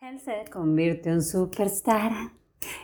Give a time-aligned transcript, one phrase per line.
[0.00, 2.12] Él se convirtió en superstar.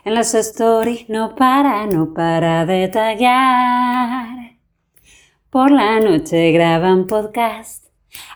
[0.04, 4.56] En las stories no para, no para de tallar.
[5.48, 7.86] Por la noche graban podcast.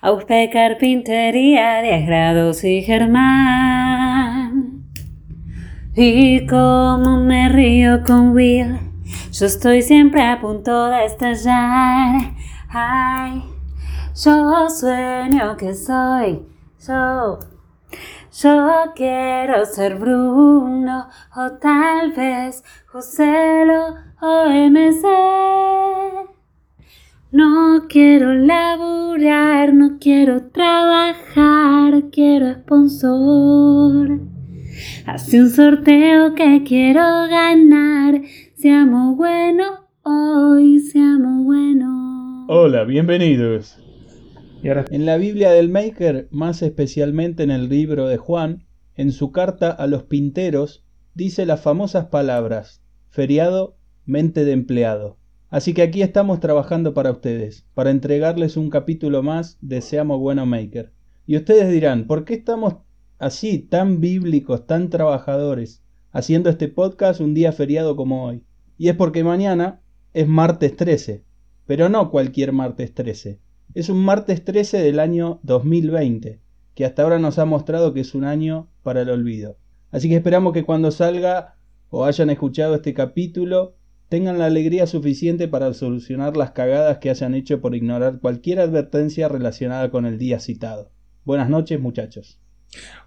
[0.00, 4.84] Auspe Carpintería, 10 grados y Germán.
[5.96, 8.78] Y como me río con Will,
[9.32, 12.32] yo estoy siempre a punto de estallar.
[12.68, 13.42] Ay,
[14.14, 16.46] yo sueño que soy
[16.86, 17.57] yo.
[18.40, 25.02] Yo quiero ser Bruno o tal vez Joselo o MC.
[27.32, 34.20] No quiero laburar, no quiero trabajar, quiero sponsor.
[35.04, 38.22] Hace un sorteo que quiero ganar.
[38.54, 39.64] Seamos bueno
[40.02, 42.46] hoy, seamos bueno.
[42.46, 43.80] Hola, bienvenidos.
[44.60, 49.70] En la Biblia del Maker, más especialmente en el libro de Juan, en su carta
[49.70, 55.16] a los pinteros, dice las famosas palabras, feriado, mente de empleado.
[55.48, 60.44] Así que aquí estamos trabajando para ustedes, para entregarles un capítulo más de Seamos Bueno
[60.44, 60.92] Maker.
[61.24, 62.74] Y ustedes dirán, ¿por qué estamos
[63.20, 68.42] así, tan bíblicos, tan trabajadores, haciendo este podcast un día feriado como hoy?
[68.76, 69.80] Y es porque mañana
[70.14, 71.22] es martes 13,
[71.64, 73.38] pero no cualquier martes 13.
[73.78, 76.40] Es un martes 13 del año 2020,
[76.74, 79.56] que hasta ahora nos ha mostrado que es un año para el olvido.
[79.92, 81.54] Así que esperamos que cuando salga
[81.88, 83.76] o hayan escuchado este capítulo,
[84.08, 89.28] tengan la alegría suficiente para solucionar las cagadas que hayan hecho por ignorar cualquier advertencia
[89.28, 90.90] relacionada con el día citado.
[91.24, 92.40] Buenas noches muchachos.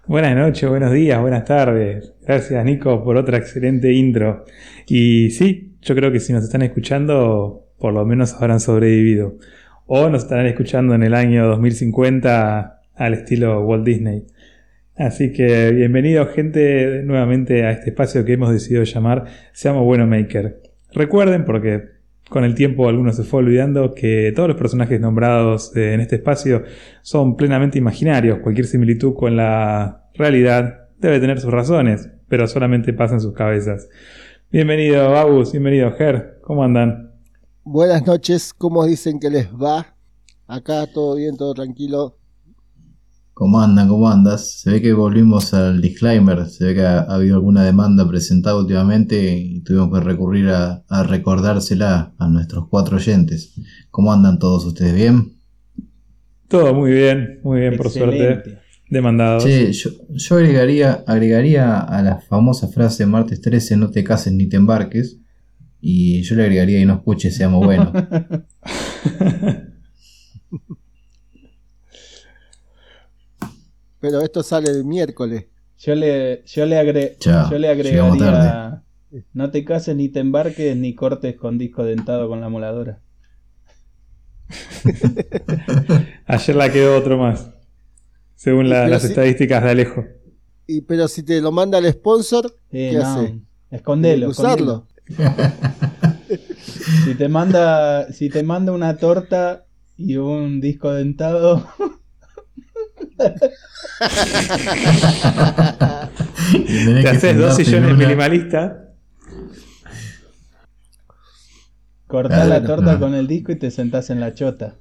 [0.06, 2.14] buenas noches, buenos días, buenas tardes.
[2.22, 4.46] Gracias Nico por otra excelente intro.
[4.86, 9.36] Y sí, yo creo que si nos están escuchando, por lo menos habrán sobrevivido.
[9.86, 14.24] O nos estarán escuchando en el año 2050 al estilo Walt Disney.
[14.96, 20.62] Así que bienvenido gente nuevamente a este espacio que hemos decidido llamar Seamos Bueno Maker.
[20.92, 21.82] Recuerden, porque
[22.28, 26.62] con el tiempo algunos se fue olvidando, que todos los personajes nombrados en este espacio
[27.02, 28.38] son plenamente imaginarios.
[28.38, 33.88] Cualquier similitud con la realidad debe tener sus razones, pero solamente pasa en sus cabezas.
[34.52, 37.11] Bienvenido Babus, bienvenido Ger, ¿cómo andan?
[37.64, 39.94] Buenas noches, ¿cómo dicen que les va?
[40.48, 42.18] Acá todo bien, todo tranquilo.
[43.34, 43.88] ¿Cómo andan?
[43.88, 44.60] ¿Cómo andas?
[44.60, 48.56] Se ve que volvimos al disclaimer, se ve que ha, ha habido alguna demanda presentada
[48.56, 53.54] últimamente y tuvimos que recurrir a, a recordársela a nuestros cuatro oyentes.
[53.92, 54.94] ¿Cómo andan todos ustedes?
[54.94, 55.32] ¿Bien?
[56.48, 58.58] Todo muy bien, muy bien por suerte.
[58.90, 59.44] Demandados.
[59.44, 64.48] Che, yo, yo agregaría, agregaría a la famosa frase martes 13, no te cases ni
[64.48, 65.21] te embarques.
[65.84, 67.92] Y yo le agregaría y no escuches, seamos buenos.
[74.00, 75.46] Pero esto sale el miércoles.
[75.78, 78.82] Yo le, yo le, agre- Chao, yo le agregaría
[79.34, 83.00] no te cases ni te embarques ni cortes con disco dentado con la moladora.
[86.26, 87.50] Ayer la quedó otro más.
[88.36, 90.04] Según la- las estadísticas de Alejo.
[90.66, 93.38] Y pero si te lo manda el sponsor, Eh, ¿qué no, hace?
[93.70, 94.86] Escondelo, usarlo.
[97.04, 101.68] Si te manda, si te manda una torta y un disco dentado,
[107.02, 108.72] Te haces dos sillones minimalistas.
[112.06, 113.00] cortás Claro, la torta no.
[113.00, 114.76] con el disco y te sentás en la chota.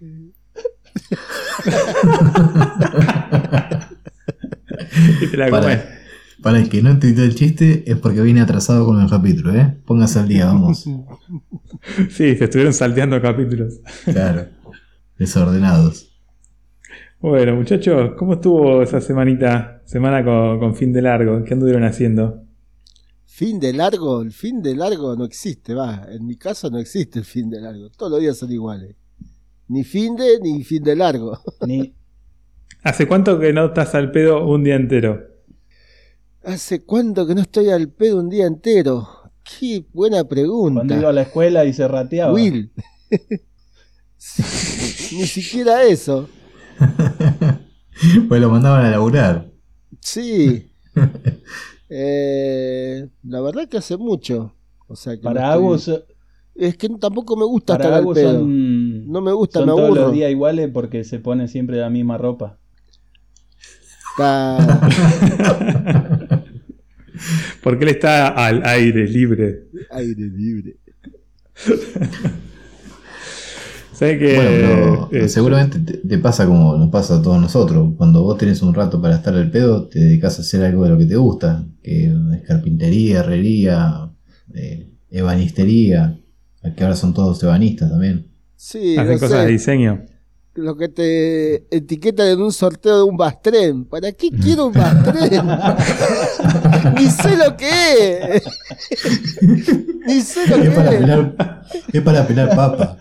[5.20, 5.78] y te la comes.
[6.46, 9.76] Para, el que no entendió el chiste es porque viene atrasado con el capítulo, ¿eh?
[9.84, 10.88] Póngase al día, vamos.
[12.08, 13.80] Sí, se estuvieron salteando capítulos.
[14.04, 14.46] Claro.
[15.18, 16.08] Desordenados.
[17.20, 19.82] Bueno, muchachos, ¿cómo estuvo esa semanita?
[19.86, 21.42] Semana con, con fin de largo.
[21.42, 22.44] ¿Qué anduvieron haciendo?
[23.26, 26.06] Fin de largo, el fin de largo no existe, va.
[26.08, 27.90] En mi caso no existe el fin de largo.
[27.90, 28.94] Todos los días son iguales.
[29.66, 31.40] Ni fin de ni fin de largo.
[31.66, 31.92] Ni,
[32.84, 35.35] ¿Hace cuánto que no estás al pedo un día entero?
[36.46, 39.08] ¿Hace cuánto que no estoy al pedo un día entero?
[39.42, 41.12] Qué buena cuando iba a pregunta.
[41.12, 42.32] la escuela y se rateaba.
[42.32, 42.70] Will.
[45.12, 46.28] Ni siquiera eso.
[48.28, 49.50] Pues lo mandaban a laburar.
[50.00, 50.70] Sí.
[51.88, 54.52] Eh, la verdad que hace mucho.
[54.88, 56.04] O sea que Para no estoy- Agus,
[56.56, 58.32] Es que tampoco me gusta estar al pedo.
[58.40, 60.00] son, No me gusta, son me todos aburro.
[60.02, 62.58] los días iguales porque se pone siempre la misma ropa.
[67.66, 69.64] Porque él está al aire libre.
[69.90, 70.76] Aire libre.
[73.92, 74.36] Sé que.
[74.36, 77.94] Bueno, pero eh, seguramente te, te pasa como nos pasa a todos nosotros.
[77.96, 80.90] Cuando vos tenés un rato para estar al pedo, te dedicas a hacer algo de
[80.90, 81.66] lo que te gusta.
[81.82, 84.12] Que es carpintería, herrería,
[84.54, 86.20] eh, ebanistería.
[86.76, 88.28] Que ahora son todos ebanistas también.
[88.54, 90.06] Sí, hacen no cosas de diseño.
[90.56, 93.84] Lo que te etiquetan en un sorteo de un Bastren.
[93.84, 95.46] ¿Para qué quiero un Bastren?
[96.96, 98.44] Ni sé lo que es.
[100.06, 101.00] Ni sé lo Es para que es.
[101.02, 102.98] pelar, es para pelar papa.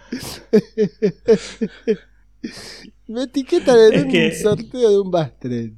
[3.08, 5.78] Me etiquetan en Es un que- sorteo de un Bastren.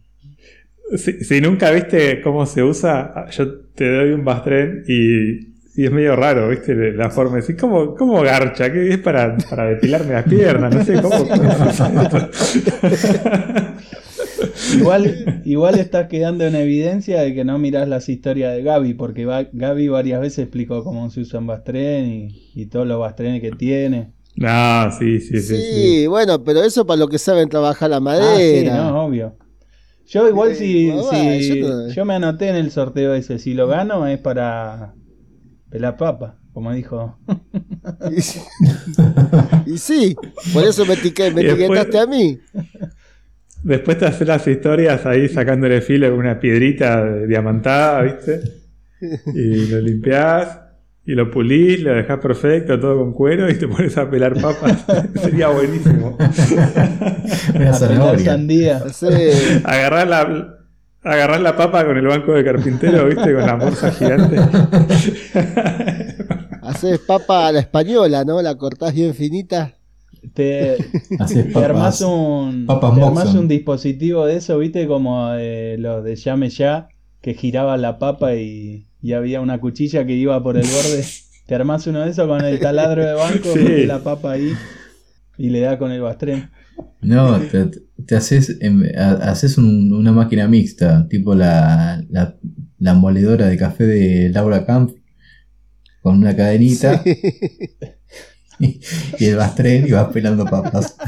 [0.95, 5.91] Si, si nunca viste cómo se usa, yo te doy un bastren y, y es
[5.91, 6.73] medio raro, ¿viste?
[6.93, 8.71] La forma de decir, ¿cómo, cómo garcha?
[8.73, 10.73] ¿Qué es para, para depilarme las piernas?
[10.73, 11.15] No sé cómo.
[14.75, 19.25] Igual, igual estás quedando en evidencia de que no mirás las historias de Gaby, porque
[19.25, 23.41] va- Gaby varias veces explicó cómo se usa un bastren y, y todos los bastrenes
[23.41, 24.13] que tiene.
[24.35, 25.55] no, sí, sí, sí.
[25.57, 26.07] Sí, sí.
[26.07, 28.77] bueno, pero eso para lo que saben trabajar la Ah, sí, madera.
[28.77, 29.35] no, obvio.
[30.07, 30.95] Yo igual Sí, si, yo
[31.67, 34.93] no- yo me anoté en el sorteo ese, si lo gano es para
[35.69, 37.17] pelar papa, como dijo.
[38.15, 38.41] Y, sí-
[39.65, 40.15] y sí,
[40.53, 42.39] por eso me, etiqué- me después- etiquetaste a mí.
[43.63, 48.41] Después te haces las historias ahí sacándole filo con una piedrita diamantada, ¿viste?
[49.33, 50.59] Y lo limpiás
[51.05, 54.85] y lo pulís, lo dejás perfecto, todo con cuero y te pones a pelar papas.
[55.21, 56.17] Sería buenísimo.
[56.17, 58.25] Una A pelar zanahoria.
[58.25, 58.77] sandía.
[58.85, 60.56] Hacé- Agarrás la,
[61.07, 63.33] agarrás la papa con el banco de carpintero, ¿viste?
[63.33, 64.37] Con la morsa gigante.
[66.61, 68.41] Haces papa a la española, ¿no?
[68.41, 69.73] La cortás bien finita.
[70.33, 70.77] Te,
[71.19, 76.15] Haces te armás un, te armás un dispositivo de eso, viste, como eh, los de
[76.15, 76.89] llame ya,
[77.21, 81.05] que giraba la papa y, y había una cuchilla que iba por el borde.
[81.45, 83.59] Te armás uno de esos con el taladro de banco, Sí.
[83.59, 84.53] metés la papa ahí
[85.37, 86.49] y le da con el bastren.
[87.01, 87.69] No, te,
[88.05, 92.35] te haces, em, ha- haces un- una máquina mixta, tipo la, la,
[92.79, 94.91] la moledora de café de Laura Camp,
[96.01, 97.01] con una cadenita
[98.59, 98.79] y,
[99.19, 100.95] y el bastren y vas pelando papas.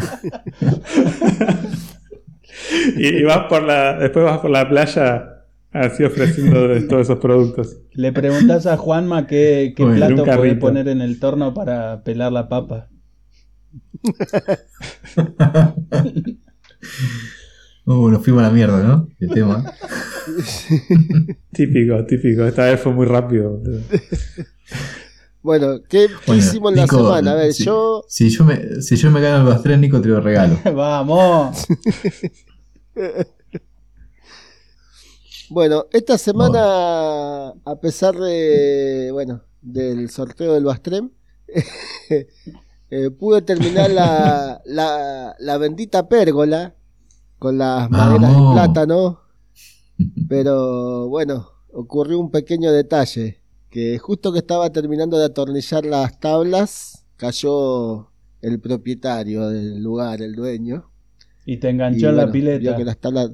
[2.98, 7.78] Y, y vas por la, después vas por la playa así ofreciendo todos esos productos.
[7.94, 12.04] Le preguntás a Juanma qué, qué Bueno, en plato puede poner en el torno para
[12.04, 12.90] pelar la papa.
[17.86, 19.08] Uh, nos fuimos a la mierda, ¿no?
[19.20, 19.66] El tema.
[21.52, 22.46] Típico, típico.
[22.46, 23.62] Esta vez fue muy rápido.
[25.42, 27.32] Bueno, ¿qué, qué Bueno, hicimos la Nico, semana?
[27.32, 28.04] A ver, si- yo.
[28.08, 30.60] Si yo me, si yo me gano el bastren, Nico, te lo regalo.
[30.76, 31.66] ¡Vamos!
[35.52, 39.10] Bueno, esta semana, a pesar de.
[39.12, 41.10] Bueno, del sorteo del Bastrem,
[42.92, 46.76] eh, pude terminar la, la, la bendita pérgola
[47.38, 49.22] con las maderas de plátano.
[50.28, 57.06] Pero bueno, ocurrió un pequeño detalle, que justo que estaba terminando de atornillar las tablas,
[57.18, 60.90] cayó el propietario del lugar, el dueño.
[61.46, 62.76] Y te y, enganchó en la vio pileta.
[62.76, 63.32] que las tablas...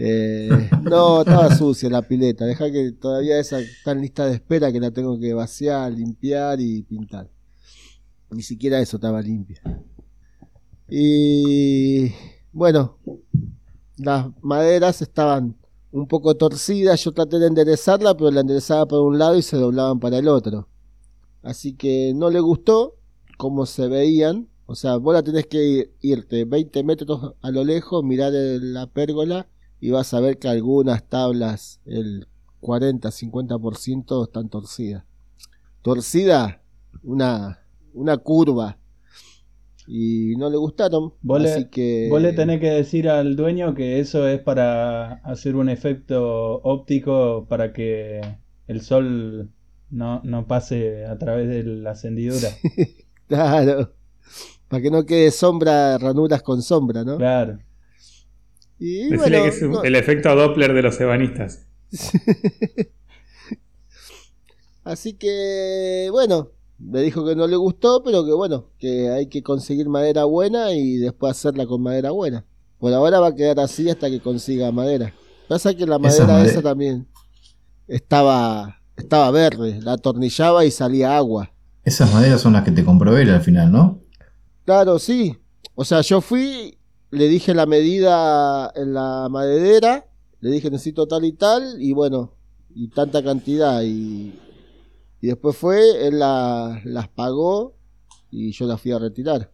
[0.00, 0.48] Eh,
[0.82, 4.78] no, estaba sucia la pileta, deja que todavía esa está en lista de espera que
[4.78, 7.28] la tengo que vaciar, limpiar y pintar.
[8.30, 9.60] Ni siquiera eso estaba limpia.
[10.88, 12.12] Y
[12.52, 12.96] bueno,
[13.96, 15.56] las maderas estaban
[15.92, 17.02] un poco torcidas.
[17.04, 20.28] Yo traté de enderezarla, pero la enderezaba por un lado y se doblaban para el
[20.28, 20.68] otro.
[21.42, 22.94] Así que no le gustó
[23.36, 24.48] cómo se veían.
[24.66, 28.86] O sea, vos la tenés que ir- irte 20 metros a lo lejos, mirar la
[28.86, 29.48] pérgola
[29.80, 32.26] y vas a ver que algunas tablas, el
[32.60, 35.04] 40-50% están torcidas.
[35.82, 36.60] Torcida,
[37.02, 37.60] una,
[37.94, 38.78] una curva.
[39.86, 41.14] Y no le gustaron.
[41.22, 42.08] Vos le- así que...
[42.10, 47.46] Vos le tenés que decir al dueño que eso es para hacer un efecto óptico
[47.48, 48.20] para que
[48.66, 49.50] el sol
[49.90, 52.48] no, no pase a través de la encendidura.
[53.28, 53.92] Claro.
[54.68, 57.18] Para que no quede sombra, ranuras con sombra, ¿no?
[57.18, 57.58] Claro.
[58.78, 61.66] Y Decirle bueno, que es no- el efecto Doppler de los ebanistas.
[64.84, 69.42] Así que, bueno, me dijo que no le gustó, pero que bueno, que hay que
[69.42, 72.44] conseguir madera buena y después hacerla con madera buena.
[72.78, 75.12] Por ahora va a quedar así hasta que consiga madera.
[75.48, 77.06] Pasa que la Esa madera made- esa también
[77.86, 81.52] estaba, estaba verde, la atornillaba y salía agua.
[81.84, 84.00] Esas maderas son las que te compró él al final, ¿no?
[84.64, 85.36] Claro, sí.
[85.74, 86.78] O sea, yo fui,
[87.10, 90.06] le dije la medida en la maderera,
[90.40, 92.34] le dije necesito tal y tal, y bueno,
[92.74, 93.82] y tanta cantidad.
[93.82, 94.38] Y,
[95.20, 97.74] y después fue, él la- las pagó
[98.30, 99.50] y yo las fui a retirar.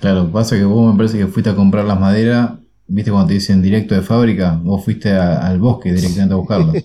[0.00, 2.52] Claro, pasa que vos me parece que fuiste a comprar las maderas,
[2.86, 6.84] viste cuando te dicen directo de fábrica, vos fuiste a- al bosque directamente a buscarlas.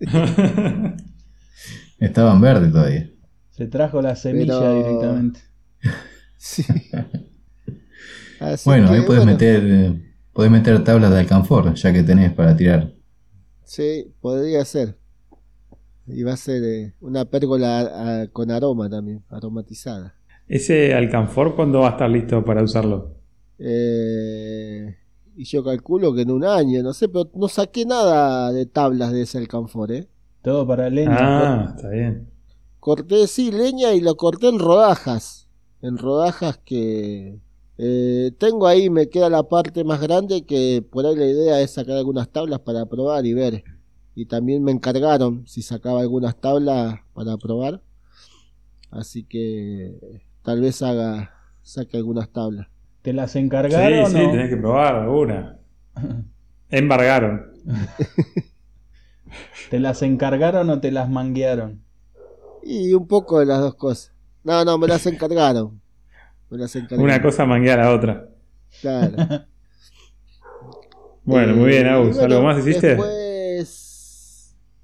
[1.98, 3.10] Estaban verdes todavía.
[3.50, 5.40] Se trajo la semilla Pero- directamente.
[6.36, 6.62] Sí.
[8.38, 9.94] Así Bueno, que, ahí podés bueno, meter,
[10.34, 12.92] podés meter tablas de alcanfor, ya que tenés para tirar.
[13.64, 14.98] Sí, podría ser.
[16.06, 20.14] Y va a ser eh, una pérgola ah, con aroma también, aromatizada.
[20.46, 23.14] ¿Ese alcanfor cuándo va a estar listo para usarlo?
[23.58, 24.94] Eh,
[25.36, 29.12] y yo calculo que en un año, no sé, pero no saqué nada de tablas
[29.12, 30.06] de ese alcanfor, ¿eh?
[30.42, 31.16] Todo para leña.
[31.18, 32.28] Ah, está bien.
[32.80, 35.48] Corté, sí, leña y lo corté en rodajas.
[35.80, 37.38] En rodajas que...
[37.78, 41.70] eh, tengo ahí, me queda la parte más grande que por ahí la idea es
[41.72, 43.64] sacar algunas tablas para probar y ver.
[44.14, 47.80] Y también me encargaron si sacaba algunas tablas para probar.
[48.90, 52.68] Así que tal vez haga, saque algunas tablas.
[53.02, 55.58] ¿Te las Sí, encargaron sí, o- tenés que probar alguna.
[56.70, 57.52] Embargaron.
[59.70, 61.82] ¿Te las encargaron o te las manguearon?
[62.62, 64.12] Y un poco de las dos cosas.
[64.44, 65.80] No, no, me las encargaron.
[66.50, 67.04] Me las encargaron.
[67.04, 68.28] Una cosa manguea a la otra.
[68.80, 69.16] Claro.
[71.26, 72.18] Bueno, muy bien, Agus.
[72.18, 72.86] ¿Algo más hiciste?
[72.88, 73.10] Después.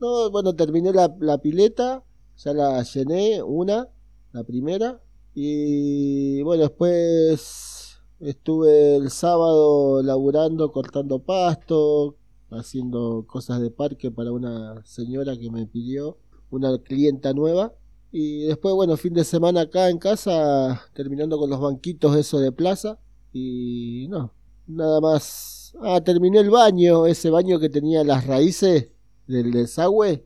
[0.00, 2.02] No, bueno, terminé la, la pileta.
[2.38, 3.88] Ya la llené, una,
[4.32, 5.00] la primera.
[5.34, 12.16] Y bueno, después estuve el sábado laburando, cortando pasto,
[12.50, 16.16] haciendo cosas de parque para una señora que me pidió,
[16.50, 17.74] una clienta nueva.
[18.10, 22.98] Y después, bueno, fin de semana acá en casa, terminando con los banquitos de plaza.
[23.34, 24.32] Y no,
[24.66, 25.74] nada más.
[25.82, 28.92] Ah, terminé el baño, ese baño que tenía las raíces
[29.30, 30.24] del desagüe.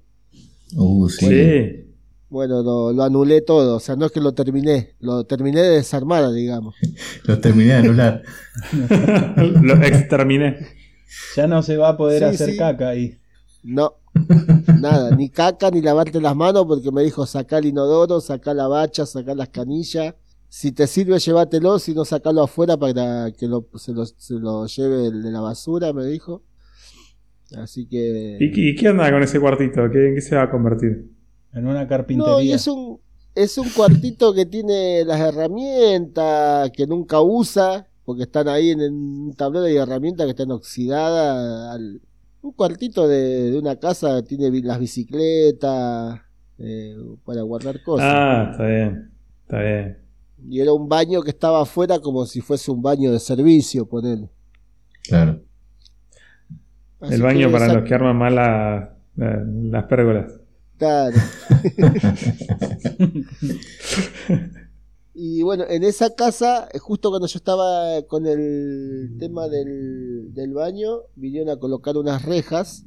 [0.77, 1.27] Uh, sí.
[1.27, 1.81] Sí.
[2.31, 5.69] Bueno, lo, lo anulé todo, o sea, no es que lo terminé, lo terminé de
[5.77, 6.75] desarmar, digamos.
[7.25, 8.23] Los terminé de anular.
[9.63, 10.57] Lo exterminé.
[11.37, 12.57] Ya no se va a poder Sí, hacer sí.
[12.57, 13.19] caca ahí.
[13.63, 13.95] No,
[14.81, 18.67] nada, ni caca, ni lavarte las manos, porque me dijo sacar el inodoro, sacar la
[18.67, 20.15] bacha, sacar las canillas.
[20.49, 24.67] Si te sirve, llévatelo, si no, sacalo afuera para que lo- se, lo, se lo
[24.67, 26.43] lleve el de la basura, me dijo.
[27.59, 28.37] Así que...
[28.41, 29.91] ¿Y, qué- y qué onda con ese cuartito?
[29.91, 31.11] ¿Qué, ¿En qué se va a convertir?
[31.53, 32.33] En una carpintería.
[32.33, 32.99] No, y es un,
[33.35, 39.35] es un cuartito que tiene las herramientas que nunca usa, porque están ahí en un
[39.37, 41.75] tablero de herramientas que están oxidadas.
[41.75, 42.01] al-
[42.43, 46.21] un cuartito de, de una casa tiene las bicicletas
[46.59, 46.95] eh,
[47.25, 48.07] para guardar cosas.
[48.11, 49.11] Ah, está bien.
[49.45, 49.99] Está bien.
[50.47, 54.29] Y era un baño que estaba afuera como si fuese un baño de servicio, ponele.
[55.05, 55.41] Claro.
[57.05, 60.33] Así El baño para esa- los que arman mal la- la- las pérgolas.
[60.79, 61.17] Claro.
[65.17, 70.53] Y bueno, en esa casa, eh, justo cuando yo estaba con el tema del, del
[70.53, 72.85] baño, vinieron a colocar unas rejas,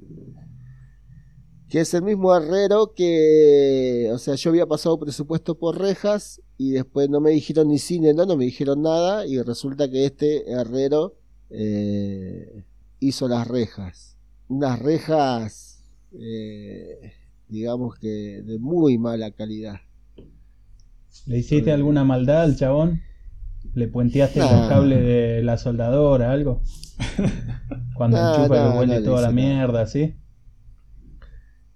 [1.70, 6.72] que es el mismo herrero que, o sea, yo había pasado presupuesto por rejas y
[6.72, 10.52] después no me dijeron ni cine, no, no me dijeron nada y resulta que este
[10.52, 11.16] herrero
[11.50, 12.64] eh,
[13.00, 14.18] hizo las rejas.
[14.48, 17.14] Unas rejas, eh,
[17.48, 19.82] digamos que de muy mala calidad.
[21.26, 23.02] ¿Le hiciste alguna maldad al chabón?
[23.74, 24.52] ¿Le puenteaste No.
[24.52, 26.62] los cables de la soldadora, algo?
[27.96, 30.16] Cuando No, enchufa que huele toda la mierda, ¿sí?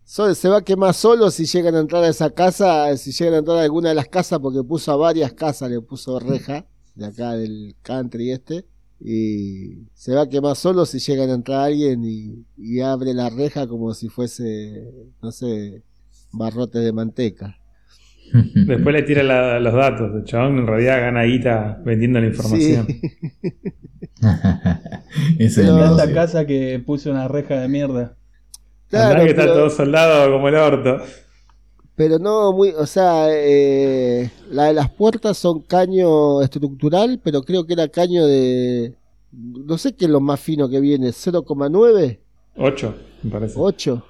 [0.04, 3.38] Se va a quemar solo si llegan a entrar a esa casa, si llegan a
[3.38, 7.06] entrar a alguna de las casas, porque puso a varias casas, le puso reja, de
[7.06, 8.66] acá del country este,
[9.04, 13.30] y se va a quemar solo si llegan a entrar alguien y, y abre la
[13.30, 14.84] reja como si fuese,
[15.22, 15.82] no sé,
[16.32, 17.58] barrote de manteca.
[18.56, 20.12] Después le tira la- los datos.
[20.16, 22.88] El chabón en realidad gana guita vendiendo la información.
[22.88, 23.02] Sí.
[25.40, 26.16] Ese es el Pero- Mirá esta negocio.
[26.16, 28.16] casa que puso una reja de mierda.
[28.90, 30.98] Claro, que está pero- todo soldado como el orto.
[31.96, 37.66] Pero no muy, o sea, eh, la de las puertas son caño estructural, pero creo
[37.66, 38.96] que era caño de,
[39.32, 42.20] no sé qué es lo más fino que viene, 0,9,
[42.58, 43.54] 8, me parece.
[43.58, 44.04] 8.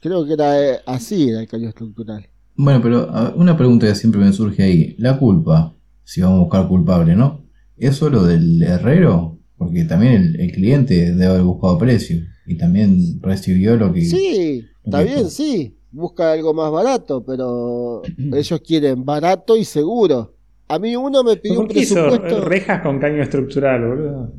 [0.00, 2.26] Creo que era eh, así era el caño estructural.
[2.56, 4.94] Bueno, pero a- una pregunta que siempre me surge ahí.
[4.98, 7.44] La culpa, si vamos a buscar culpable, ¿no?
[7.78, 9.38] ¿Es solo del herrero?
[9.56, 14.02] Porque también el, el cliente debe haber buscado precio y también recibió lo que...
[14.04, 15.76] Sí, está bien, sí.
[15.92, 20.34] Busca algo más barato, pero ellos quieren barato y seguro.
[20.68, 24.32] A mí uno me pidió un ¿Por qué hizo presupuesto, rejas con caño estructural, boludo?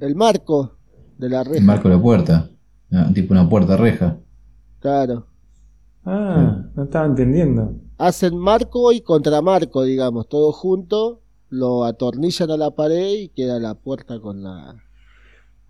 [0.00, 0.76] el marco
[1.18, 1.64] de la El reja.
[1.64, 2.50] marco de la puerta.
[2.92, 4.18] Ah, tipo una puerta reja.
[4.80, 5.26] Claro.
[6.04, 7.74] Ah, no estaba entendiendo.
[7.98, 13.74] hacen marco y contramarco, digamos, todo junto, lo atornillan a la pared y queda la
[13.74, 14.83] puerta con la...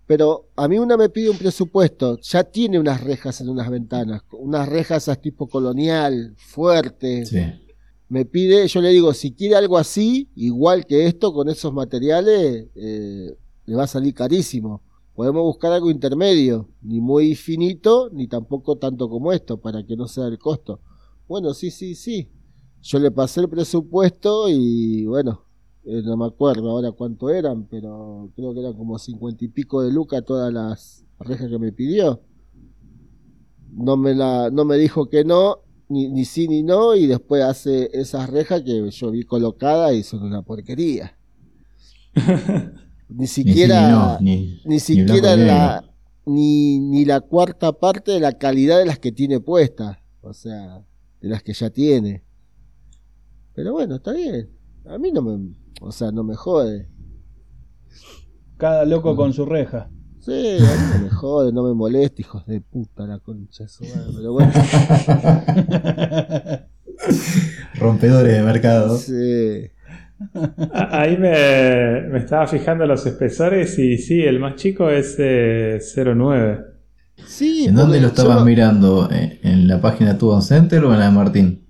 [0.07, 4.21] Pero a mí una me pide un presupuesto, ya tiene unas rejas en unas ventanas,
[4.31, 7.29] unas rejas a tipo colonial, fuertes.
[7.29, 7.41] Sí.
[8.07, 12.67] Me pide, yo le digo, si quiere algo así, igual que esto, con esos materiales,
[12.75, 13.35] eh,
[13.65, 14.83] le va a salir carísimo.
[15.15, 20.07] Podemos buscar algo intermedio, ni muy finito, ni tampoco tanto como esto, para que no
[20.07, 20.81] sea el costo.
[21.27, 22.29] Bueno, sí, sí, sí.
[22.83, 25.44] Yo le pasé el presupuesto y bueno,
[25.85, 29.81] eh, no me acuerdo ahora cuánto eran, pero creo que eran como cincuenta y pico
[29.81, 32.21] de lucas todas las rejas que me pidió.
[33.71, 35.57] No me, la, no me dijo que no,
[35.89, 40.03] ni, ni sí ni no, y después hace esas rejas que yo vi colocadas y
[40.03, 41.17] son una porquería.
[43.09, 45.83] Ni Ni sí, siquiera, ni no, ni- ni siquiera la,
[46.25, 50.83] ni, la cuarta parte de la calidad de las que tiene puestas, o sea,
[51.21, 52.23] de las que ya tiene.
[53.53, 54.49] Pero bueno, está bien.
[54.85, 55.53] A mí no me,
[55.85, 56.87] o sea, no me jode.
[58.57, 59.89] Cada loco con su reja.
[60.19, 63.69] Sí, a mí no me jode, no me molesta, hijos de puta la concha de
[63.69, 64.11] su madre.
[64.15, 64.51] Pero bueno,
[67.75, 68.97] Rompedores de mercado.
[68.97, 69.69] sí.
[70.73, 76.61] Ahí me, me estaba fijando los espesores y sí, el más chico es eh, 09.
[77.27, 79.11] Sí, ¿En dónde lo estabas yo- mirando?
[79.11, 81.67] ¿En, en la página de Tuban Center o en la de Martín?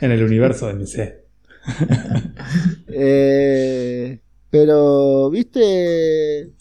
[0.00, 1.24] En el universo de MC.
[2.96, 4.20] Eh,
[4.50, 6.52] pero, viste,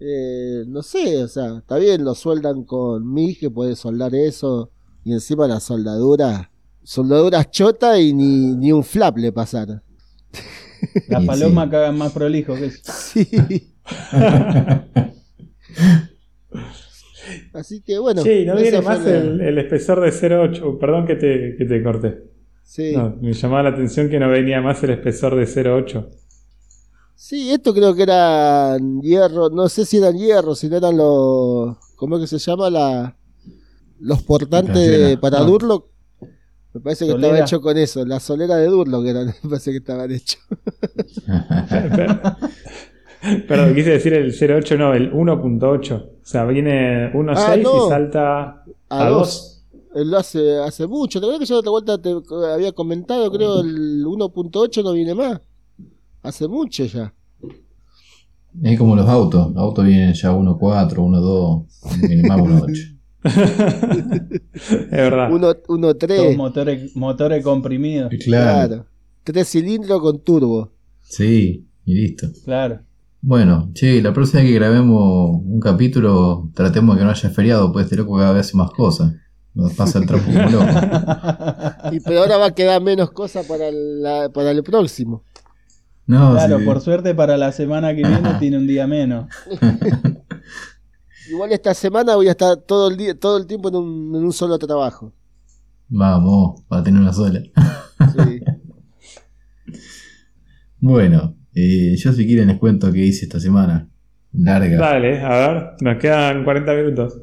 [0.00, 4.70] eh, no sé, o sea, está bien, lo sueldan con MIG, que puede soldar eso,
[5.04, 6.50] y encima la soldadura,
[6.82, 9.82] soldaduras chota y ni, ni un flap le pasaron.
[11.08, 11.70] Las Y palomas sí.
[11.70, 12.80] cagan más prolijo que eso.
[12.92, 13.28] Sí.
[17.52, 18.22] Así que bueno.
[18.22, 20.78] Sí, no viene más la- el, el espesor de 08.
[20.78, 22.18] Perdón que te, que te corté.
[22.74, 22.96] Sí.
[22.96, 26.08] No, me llamaba la atención que no venía más el espesor de 08.
[27.14, 31.76] Sí, esto creo que eran hierro, no sé si eran hierro, si no eran los,
[31.96, 32.70] ¿cómo es que se llama?
[32.70, 33.14] La,
[34.00, 35.44] los portantes para Ah.
[35.44, 35.90] Durlock.
[36.72, 39.76] Me parece que estaba hecho con eso, la solera de Durlock eran, me parece que
[39.76, 40.40] estaban hechos.
[43.48, 45.92] Perdón, quise decir el 08, no, el 1.8.
[45.92, 47.86] O sea, viene 1.6 Ah, no.
[47.86, 49.28] y salta A a dos.
[49.28, 49.51] 2.
[49.94, 52.14] Él lo hace hace mucho, ¿te acuerdas que yo la otra vuelta te
[52.52, 55.40] había comentado, creo, el 1.8 no viene más?
[56.22, 57.12] Hace mucho ya.
[58.62, 59.48] Es como los autos.
[59.48, 62.98] Los autos vienen ya 1.4, 1.2, viene más 1.8.
[63.24, 65.30] es verdad.
[65.30, 66.16] 1.3.
[66.16, 68.12] Todos motores, motores comprimidos.
[68.24, 68.68] Claro.
[68.68, 68.86] Claro.
[69.24, 70.72] Tres cilindros con turbo.
[71.02, 72.28] Sí, y listo.
[72.44, 72.80] Claro.
[73.20, 77.72] Bueno, che, la próxima vez que grabemos un capítulo, tratemos de que no haya feriado,
[77.72, 79.14] pues este loco cada vez hace más cosas.
[79.54, 80.66] Nos pasa el trapo como loco.
[81.92, 85.24] Y pero ahora va a quedar menos cosas para, la- para el próximo.
[86.06, 86.64] No, Claro, sí.
[86.64, 89.26] por suerte para la semana que viene tiene un día menos.
[91.30, 94.24] Igual esta semana voy a estar todo el día, todo el tiempo en un, en
[94.24, 95.12] un solo trabajo.
[95.88, 97.40] Vamos, va a tener una sola.
[97.40, 98.40] Sí.
[100.84, 103.88] Bueno, eh, yo si quieren les cuento qué hice esta semana.
[104.32, 104.78] Larga.
[104.78, 107.18] Dale, a ver, nos quedan 40 minutos.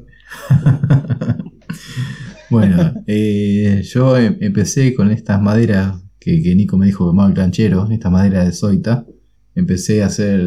[2.50, 7.88] Bueno, eh, yo em- empecé con estas maderas que, Nico me dijo que el canchero,
[7.90, 9.06] estas maderas de soita.
[9.54, 10.40] Empecé a hacer,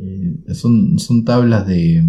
[0.00, 2.04] eh, son, son tablas de,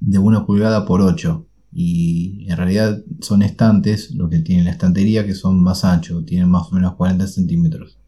[0.00, 5.26] de una pulgada por 8 y en realidad son estantes, lo que tiene la estantería,
[5.26, 7.98] que son más anchos, tienen más o menos 40 centímetros.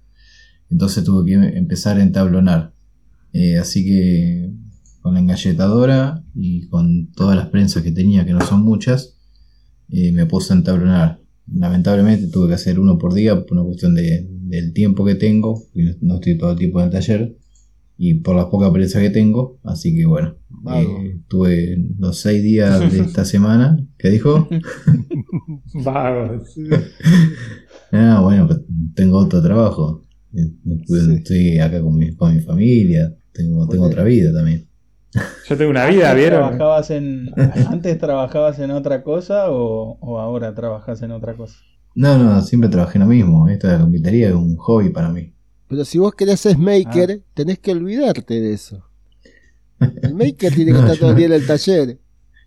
[0.70, 2.72] Entonces tuve que empezar a entablonar.
[3.32, 4.52] Eh, así que
[5.02, 9.15] con la engalletadora y con todas las prensas que tenía, que no son muchas,
[9.90, 11.20] eh, me puse a entablonar.
[11.52, 15.62] Lamentablemente tuve que hacer uno por día por una cuestión de, del tiempo que tengo,
[15.74, 17.36] y no- estoy todo el tiempo en el taller,
[17.98, 21.00] y por la poca prensa que tengo, así que bueno, Vago.
[21.02, 24.48] eh, tuve los seis días de esta semana, ¿qué dijo?
[25.74, 26.54] Vagos.
[27.92, 28.48] Ah, bueno,
[28.94, 30.02] tengo otro trabajo,
[30.34, 30.50] Eh,
[30.86, 31.14] Sí.
[31.16, 34.65] estoy acá con mi, con mi familia, tengo, tengo otra vida también.
[35.48, 36.40] Yo tengo una vida, ¿Antes ¿vieron?
[36.56, 37.30] Trabajabas en,
[37.70, 41.56] ¿Antes trabajabas en otra cosa o, o ahora trabajas en otra cosa?
[41.94, 45.08] No, no, siempre trabajé en lo mismo, esto de la carpintería es un hobby para
[45.10, 45.32] mí.
[45.68, 47.30] Pero si vos querés ser maker, Ah.
[47.34, 48.84] tenés que olvidarte de eso.
[49.80, 51.98] El maker tiene que No, estar todo el día en el taller.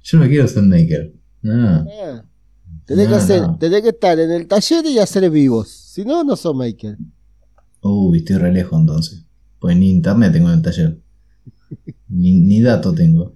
[0.04, 1.14] Yo no quiero ser maker.
[1.42, 1.86] No.
[2.04, 2.24] Ah.
[2.86, 3.58] Tenés, No, que hacer, no.
[3.58, 5.70] tenés que estar en el taller y hacer vivos.
[5.70, 6.98] Si no, no sos maker.
[7.82, 9.26] Uy, estoy re lejos entonces.
[9.60, 10.98] Pues ni internet tengo en el taller.
[12.08, 13.36] Ni, ni dato tengo.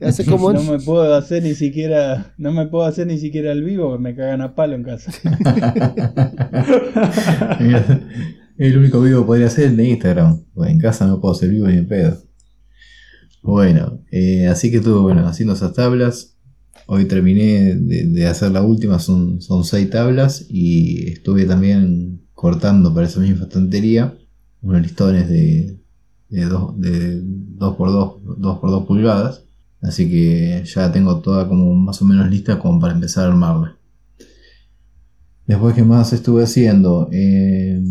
[0.00, 3.64] Hace como No me puedo hacer ni siquiera, no me puedo hacer ni siquiera el
[3.64, 5.12] vivo, porque me cagan a palo en casa.
[8.56, 10.44] El único vivo que podría ser el de Instagram.
[10.52, 12.22] Pues en casa no puedo ser vivo ni en pedo.
[13.42, 16.36] Bueno, eh, así que estuve bueno, haciendo esas tablas.
[16.86, 20.44] Hoy terminé de, de hacer la última, son, son seis tablas.
[20.50, 24.14] Y estuve también cortando para esa misma estantería
[24.62, 25.79] unos listones de,
[26.30, 29.44] de 2 de dos por 2 dos por 2 pulgadas.
[29.82, 33.76] Así que ya tengo toda como más o menos lista como para empezar a armarla.
[35.46, 37.08] Después, ¿qué más estuve haciendo?
[37.12, 37.82] Eh,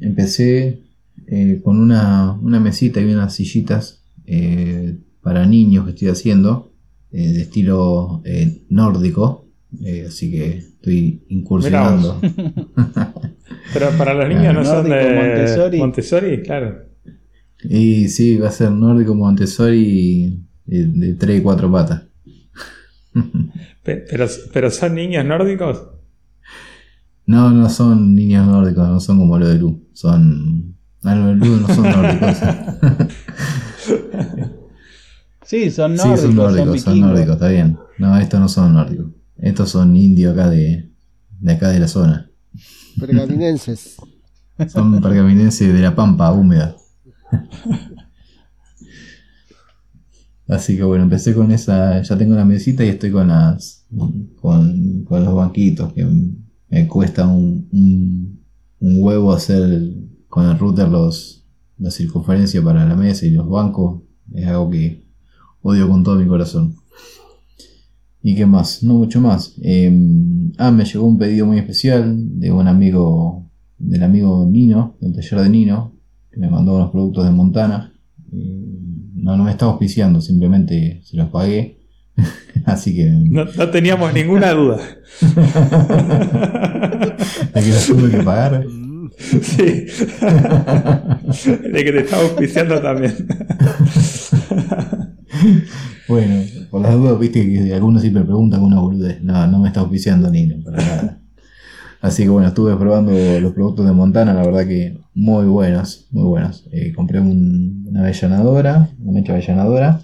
[0.00, 0.82] empecé
[1.26, 6.72] eh, con una, una mesita y unas sillitas eh, para niños que estoy haciendo,
[7.12, 9.46] eh, de estilo eh, nórdico.
[9.84, 12.20] Eh, así que estoy incursionando.
[13.72, 15.78] Pero para los niños no son Nórdico, de Montessori.
[15.78, 16.91] Montessori, claro.
[17.64, 22.02] Y sí, va a ser nórdico Montessori de, de 3 y 4 patas.
[23.82, 25.82] Pe- Pero, pero son niños nórdicos.
[27.26, 29.88] No, no son niños nórdicos, no son como los de Lu.
[29.92, 30.76] Son.
[31.04, 32.38] Ah, los de Lu no son nórdicos.
[35.44, 37.78] Sí, son sí, nórdicos, son nórdicos, son nórdicos, está bien.
[37.98, 39.06] No, estos no son nórdicos.
[39.36, 40.90] Estos son indios acá de,
[41.40, 42.30] de acá de la zona.
[42.98, 43.96] pergaminenses.
[44.68, 46.76] Son pergaminenses de la pampa húmeda.
[50.48, 52.02] Así que bueno, empecé con esa.
[52.02, 53.86] Ya tengo la mesita y estoy con las.
[54.40, 55.92] con, con los banquitos.
[55.92, 56.06] Que
[56.68, 57.68] me cuesta un,
[58.80, 59.82] un, huevo hacer
[60.28, 61.46] con el router los,
[61.78, 64.02] la circunferencia para la mesa y los bancos.
[64.34, 65.04] Es algo que
[65.62, 66.76] odio con todo mi corazón.
[68.22, 68.82] ¿Y qué más?
[68.82, 69.54] No mucho más.
[69.62, 69.90] Eh,
[70.58, 75.40] ah, me llegó un pedido muy especial de un amigo, del amigo Nino, del taller
[75.40, 75.91] de Nino,
[76.32, 77.92] que me mandó unos productos de Montana.
[78.30, 81.78] No, no me está auspiciando, simplemente se los pagué.
[82.64, 83.04] Así que.
[83.04, 84.80] No, no teníamos ninguna duda.
[87.54, 88.64] de que los tuve que pagar.
[89.14, 89.62] Sí.
[89.62, 89.86] De
[91.84, 93.14] que te estaba auspiciando también.
[96.08, 99.22] Bueno, por las dudas, viste que algunos siempre preguntan con una boludez.
[99.22, 101.21] No, no me está auspiciando Nino, para nada.
[102.02, 106.24] Así que bueno, estuve probando los productos de Montana, la verdad que muy buenos, muy
[106.24, 106.66] buenos.
[106.72, 110.02] Eh, compré un- una avellanadora, una mecha avellanadora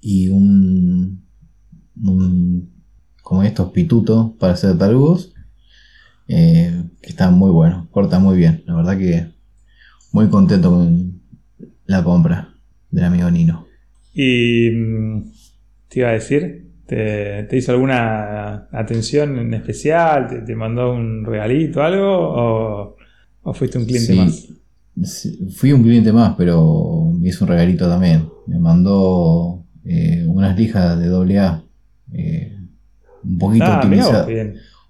[0.00, 1.22] y un,
[2.02, 2.70] un
[3.22, 5.34] como estos pitutos para hacer tarugos,
[6.28, 8.62] eh, que están muy buenos, cortan muy bien.
[8.66, 9.28] La verdad que
[10.12, 11.20] muy contento con
[11.86, 12.54] la compra
[12.90, 13.66] del amigo Nino.
[14.14, 15.22] Y mm,
[15.88, 20.28] te iba a decir, ¿te, te hizo alguna atención en especial?
[20.28, 22.06] ¿Te, te mandó un regalito algo?
[22.10, 22.96] ¿O,
[23.42, 24.18] o fuiste un cliente Sí.
[24.18, 24.48] más?
[25.02, 28.28] Sí, Fui un cliente más, pero me hizo un regalito también.
[28.46, 31.62] Me mandó eh, unas lijas de doble A.
[32.12, 32.52] eh,
[33.24, 34.28] un poquito Ah, utilizadas.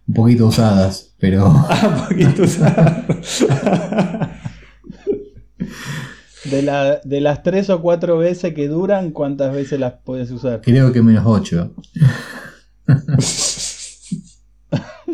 [0.09, 3.03] Un poquito usadas, pero Ah, poquito usado.
[6.45, 10.61] De, la, de las tres o cuatro veces que duran, ¿cuántas veces las puedes usar?
[10.63, 11.73] creo que menos 8.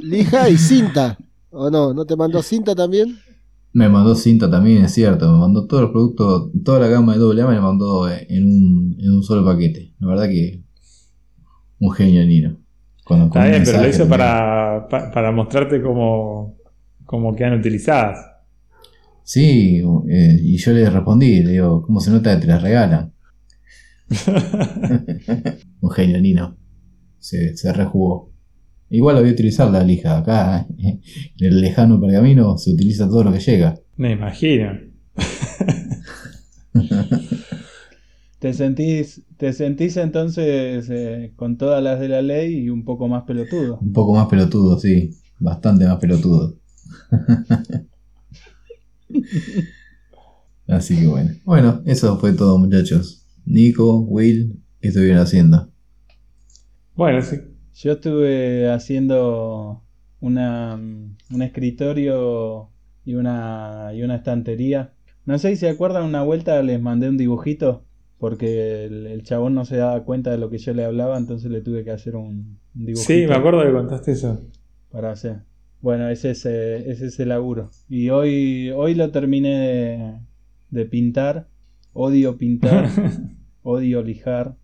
[0.02, 1.16] Lija y cinta.
[1.50, 1.92] ¿O no?
[1.94, 3.18] ¿No te mandó cinta también?
[3.74, 5.30] Me mandó cinta también, es cierto.
[5.32, 8.44] Me mandó todos los productos, toda la gama de doble A me la mandó en
[8.44, 9.92] un, en un solo paquete.
[10.00, 10.62] La verdad que
[11.78, 12.56] un genio Nino.
[13.04, 16.56] Cuando- Está bien, pero lo hizo para, pa- para mostrarte cómo,
[17.04, 18.18] cómo quedan utilizadas.
[19.24, 23.12] Sí, eh, y yo le respondí, le digo, ¿cómo se nota que te las regalan?
[25.80, 26.56] Un genio, Nino.
[27.18, 28.32] Se, se rejugó.
[28.90, 30.18] Igual lo voy a utilizar la lija.
[30.18, 31.00] Acá, en
[31.38, 33.74] el lejano pergamino, se utiliza todo lo que llega.
[33.96, 34.78] Me imagino.
[38.38, 43.08] ¿Te sentís, te sentís entonces eh, con todas las de la ley y un poco
[43.08, 43.78] más pelotudo?
[43.80, 45.11] Un poco más pelotudo, sí.
[45.38, 46.56] Bastante más pelotudo.
[50.66, 51.31] Así que bueno.
[51.44, 53.27] Bueno, eso fue todo, muchachos.
[53.44, 55.72] Nico, Will, ¿qué estuvieron haciendo?
[56.94, 57.37] Bueno, sí.
[57.75, 59.83] Yo estuve haciendo
[60.20, 62.70] una, un escritorio
[63.05, 64.94] y una, y una estantería.
[65.25, 67.87] No sé si se acuerdan, una vuelta les mandé un dibujito
[68.18, 71.51] porque el, el chabón no se daba cuenta de lo que yo le hablaba, entonces
[71.51, 73.12] le tuve que hacer un, un dibujito.
[73.14, 74.40] sí, me acuerdo que contaste eso.
[74.90, 75.44] para hacer.
[75.83, 77.71] Bueno, ese es, eh, ese es el laburo.
[77.88, 80.14] Y hoy, hoy lo terminé de,
[80.71, 81.49] de pintar.
[81.92, 82.88] Odio pintar,
[83.62, 84.55] odio lijar.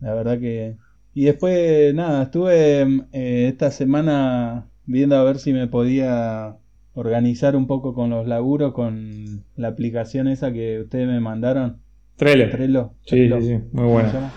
[0.00, 0.76] La verdad que...
[1.14, 2.82] Y después, nada, estuve
[3.12, 6.56] eh, esta semana viendo a ver si me podía
[6.94, 11.78] organizar un poco con los laburos, con la aplicación esa que ustedes me mandaron.
[12.16, 12.50] Trello.
[12.50, 12.92] Trello.
[13.02, 13.40] Sí, Trello.
[13.40, 14.32] sí, sí, muy ¿Cómo buena.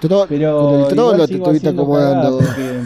[0.00, 2.38] tro- Pero con el igual trolo te estuviste acomodando.
[2.38, 2.81] porque-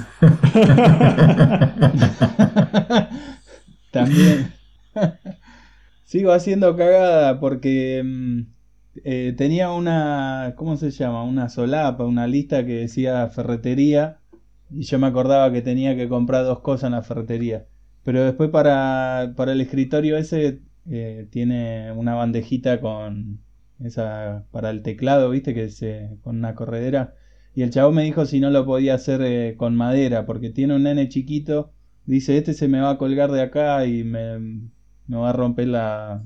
[3.90, 4.52] También.
[6.04, 8.40] Sigo haciendo cagada porque mm,
[9.04, 11.24] eh, tenía una, ¿cómo se llama?
[11.24, 14.20] Una solapa, una lista que decía ferretería
[14.70, 17.66] y yo me acordaba que tenía que comprar dos cosas en la ferretería.
[18.04, 23.40] Pero después para, para el escritorio ese eh, tiene una bandejita con
[23.80, 25.54] esa para el teclado, ¿viste?
[25.54, 27.14] Que se con una corredera.
[27.56, 30.76] Y el chavo me dijo si no lo podía hacer eh, con madera, porque tiene
[30.76, 31.72] un nene chiquito.
[32.04, 35.68] Dice, este se me va a colgar de acá y me, me va a romper
[35.68, 36.22] la,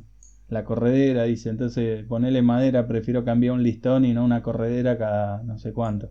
[0.49, 1.25] la corredera.
[1.25, 5.73] Dice, entonces ponele madera, prefiero cambiar un listón y no una corredera cada no sé
[5.73, 6.11] cuánto.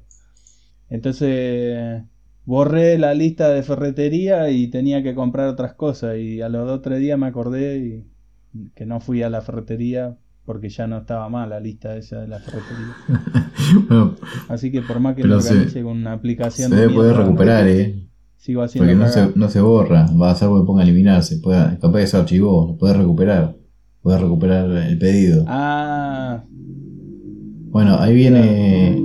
[0.89, 2.01] Entonces
[2.45, 6.17] borré la lista de ferretería y tenía que comprar otras cosas.
[6.17, 9.41] Y a los dos o tres días me acordé y que no fui a la
[9.41, 12.95] ferretería porque ya no estaba mal la lista esa de la ferretería.
[13.87, 14.15] Bueno,
[14.49, 17.11] Así que por más que lo se- organice con una aplicación se de debe poder
[17.11, 18.07] mierda, recuperar, eh.
[18.37, 20.07] sigo haciendo Porque no se, no se borra.
[20.19, 21.23] Va a ser que ponga eliminar.
[21.23, 22.67] Se puede, capaz que se archivó.
[22.67, 23.55] Lo puede recuperar.
[24.01, 25.45] Puede recuperar el pedido.
[25.47, 26.43] Ah,
[27.71, 29.01] Bueno, ahí viene.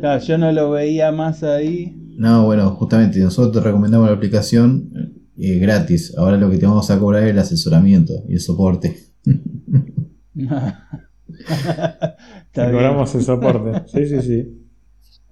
[0.00, 1.94] claro, yo no lo veía más ahí.
[2.16, 4.90] No, bueno, justamente nosotros te recomendamos la aplicación
[5.36, 6.14] eh, gratis.
[6.16, 8.96] Ahora lo que te vamos a cobrar es el asesoramiento y el soporte.
[12.62, 13.82] Está cobramos el soporte.
[13.86, 14.64] Sí, sí, sí.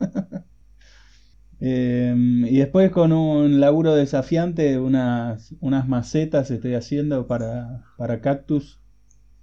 [1.58, 2.14] Eh,
[2.50, 8.78] y después con un laburo desafiante, unas, unas macetas estoy haciendo para, para cactus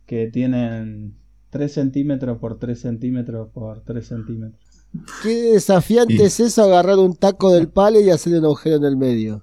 [0.06, 1.16] que tienen
[1.50, 4.62] 3 centímetros por 3 centímetros por 3 centímetros.
[5.24, 8.84] Qué desafiante Y- es eso agarrar un taco del palo y hacerle un agujero en
[8.84, 9.42] el medio.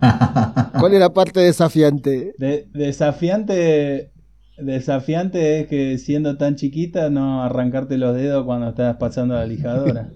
[0.78, 2.34] ¿Cuál es la parte desafiante?
[2.38, 4.12] De- desafiante,
[4.58, 10.10] desafiante es que siendo tan chiquita no arrancarte los dedos cuando estás pasando la lijadora.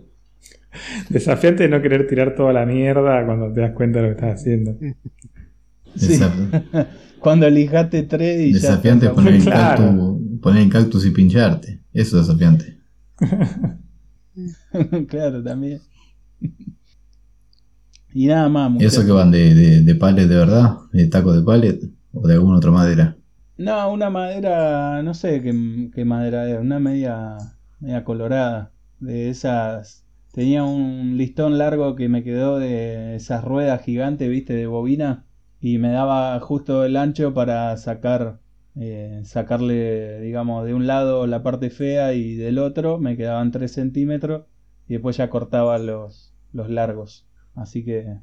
[1.08, 4.20] Desafiante de no querer tirar toda la mierda cuando te das cuenta de lo que
[4.24, 4.76] estás haciendo.
[5.96, 6.20] Sí.
[7.18, 9.84] Cuando lijaste tres y desafiante ya es poner el, Claro.
[9.84, 11.80] cactus, poner el cactus y pincharte.
[11.92, 12.78] Eso es desafiante.
[15.08, 15.80] claro, también.
[18.12, 20.76] Y nada más, ¿Y eso que van de, de, de pallet de verdad?
[20.92, 21.80] ¿De taco de pallet?
[22.12, 23.16] ¿O de alguna otra madera?
[23.58, 27.36] No, una madera, no sé qué, qué madera es, una media,
[27.80, 28.72] media colorada.
[29.00, 30.06] De esas.
[30.32, 35.26] Tenía un listón largo que me quedó de esas ruedas gigantes, viste, de bobina.
[35.60, 38.40] Y me daba justo el ancho para sacar,
[38.76, 43.72] eh, sacarle, digamos, de un lado la parte fea y del otro me quedaban 3
[43.72, 44.46] centímetros.
[44.88, 47.26] Y después ya cortaba los, los largos.
[47.56, 48.18] Así que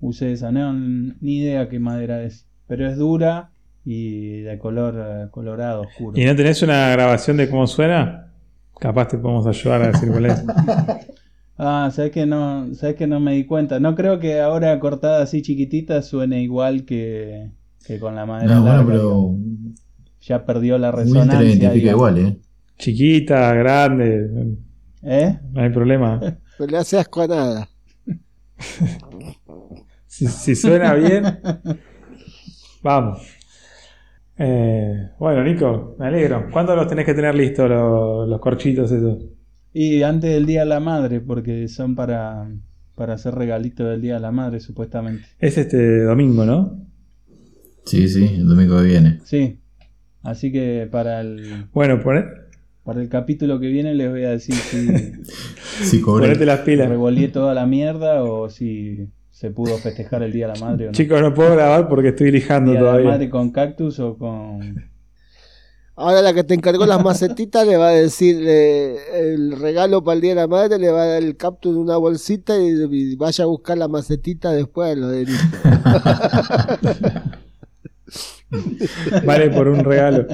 [0.00, 0.52] usé esa.
[0.52, 2.46] No, ni idea qué madera es.
[2.66, 3.53] Pero es dura
[3.84, 6.18] y de color eh, colorado oscuro.
[6.18, 8.32] ¿Y no tenés una grabación de cómo suena?
[8.80, 10.44] Capaz te podemos ayudar a decir cuál es.
[11.56, 13.78] Ah, sabes que no, sabes que no me di cuenta.
[13.78, 17.48] No creo que ahora cortada así chiquitita suene igual que,
[17.86, 18.92] que con la madera No, bueno, larga.
[18.92, 19.36] pero
[20.20, 21.42] Ya perdió la resonancia.
[21.44, 21.96] identifica digamos.
[22.10, 22.36] igual, ¿eh?
[22.76, 24.56] Chiquita, grande,
[25.04, 25.38] ¿Eh?
[25.52, 26.20] no hay problema.
[26.58, 27.68] No le hace asco a nada.
[30.06, 31.40] Si, si suena bien,
[32.82, 33.22] vamos.
[34.38, 36.48] Eh, bueno, Nico, me alegro.
[36.50, 39.18] ¿Cuándo los tenés que tener listos los, los corchitos esos?
[39.72, 42.48] Y antes del Día de la Madre, porque son para,
[42.94, 45.24] para hacer regalitos del Día de la Madre, supuestamente.
[45.38, 46.80] Es este domingo, ¿no?
[47.84, 49.20] Sí, sí, el domingo que viene.
[49.24, 49.58] Sí.
[50.22, 52.24] Así que para el, Bueno, poné-
[52.82, 54.88] para el capítulo que viene les voy a decir si
[55.84, 56.26] Sí, cobré.
[56.28, 56.88] ponete las pilas.
[56.88, 60.86] revolví toda la mierda o si se pudo festejar el Día de la Madre o
[60.86, 60.92] no.
[60.92, 63.10] Chicos, no puedo grabar porque estoy lijando Día de la todavía.
[63.10, 64.88] Madre con cactus o con...
[65.96, 70.14] Ahora la que te encargó las macetitas le va a decir eh, el regalo para
[70.14, 72.76] el Día de la Madre, le va a dar el capture de una bolsita y,
[72.90, 75.26] y vaya a buscar la macetita después de lo de
[79.26, 80.28] Vale por un regalo.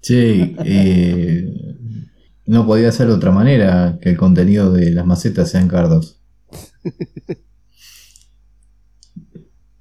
[0.00, 1.76] Che, eh,
[2.46, 6.19] no podía ser de otra manera que el contenido de las macetas sean cardos.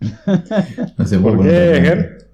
[0.01, 2.29] No puede ¿Por qué, Ger?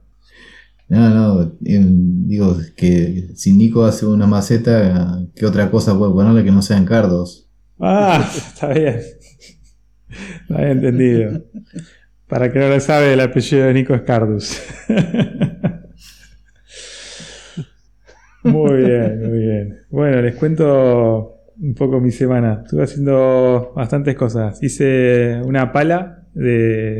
[0.88, 6.52] No, no, digo que si Nico hace una maceta, ¿qué otra cosa puede ponerle que
[6.52, 7.50] no sean cardos?
[7.80, 9.02] Ah, está bien.
[10.48, 11.44] Bien entendido.
[12.28, 14.62] Para que no lo sabe, el apellido de Nico es Cardus.
[18.44, 19.80] Muy bien, muy bien.
[19.90, 22.62] Bueno, les cuento un poco mi semana.
[22.64, 24.62] Estuve haciendo bastantes cosas.
[24.62, 27.00] Hice una pala de,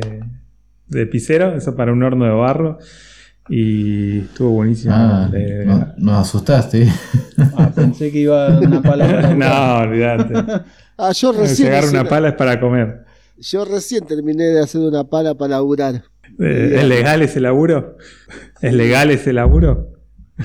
[0.88, 2.80] de pisero, eso para un horno de barro.
[3.50, 4.94] y estuvo buenísimo.
[4.96, 5.30] Ah,
[5.66, 6.88] no- nos asustaste.
[7.58, 9.34] Ah, pensé que iba a una palabra.
[9.36, 10.34] no, olvídate.
[10.98, 13.04] Ah, yo recién, Llegar una pala es para comer.
[13.38, 16.04] yo recién terminé de hacer una pala para laburar.
[16.40, 17.98] Eh, ¿Es legal ese laburo?
[18.62, 19.90] ¿Es legal ese laburo?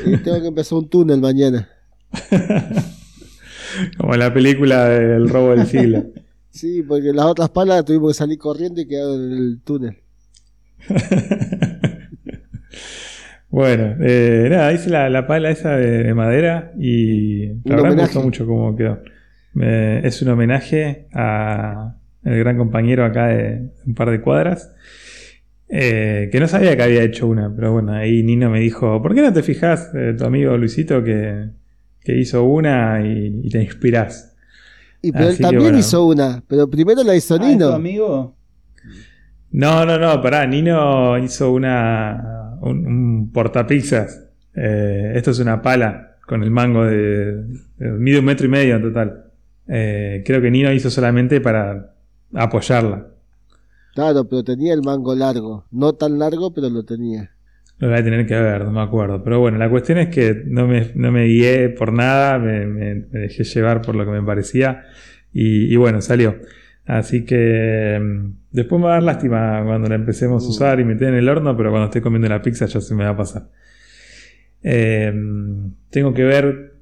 [0.04, 1.68] Y tengo que empezar un túnel mañana.
[3.96, 6.04] Como la película del robo del siglo.
[6.52, 9.96] Sí, porque las otras palas tuvimos que salir corriendo y quedaron en el túnel.
[13.50, 17.96] Bueno, eh, nada, hice la, la pala esa de, de madera y la Un verdad
[17.96, 19.00] me gustó mucho cómo quedó.
[19.54, 24.72] Es un homenaje a el gran compañero acá de un par de cuadras,
[25.68, 29.14] eh, que no sabía que había hecho una, pero bueno, ahí Nino me dijo, ¿por
[29.14, 31.48] qué no te fijas, eh, tu amigo Luisito, que,
[32.12, 34.36] que hizo una y, y te inspirás?
[35.02, 35.78] Y pero Así él también bueno.
[35.78, 37.72] hizo una, pero primero la hizo Ah, ¿es tu Nino.
[37.72, 38.36] amigo?
[39.50, 44.28] No, no, no, pará, Nino hizo una un, un portapizzas.
[44.54, 47.42] Eh, esto es una pala con el mango de,
[47.76, 49.24] de- mide un metro y medio en total.
[49.66, 51.94] Eh, creo que Nino hizo solamente para
[52.34, 53.08] apoyarla.
[53.94, 55.64] Claro, pero tenía el mango largo.
[55.70, 57.30] No tan largo, pero lo tenía.
[57.80, 59.24] Lo voy a tener que ver, no me acuerdo.
[59.24, 62.94] Pero bueno, la cuestión es que no me, no me guié por nada, me, me-
[63.10, 64.84] me dejé llevar por lo que me parecía
[65.32, 66.36] y, y bueno, salió.
[66.86, 70.50] Así que mm, después me va a dar lástima cuando la empecemos a Uh.
[70.50, 73.04] usar y meter en el horno, pero cuando esté comiendo la pizza ya se me
[73.04, 73.44] va a pasar.
[74.62, 75.12] Eh,
[75.90, 76.74] tengo que ver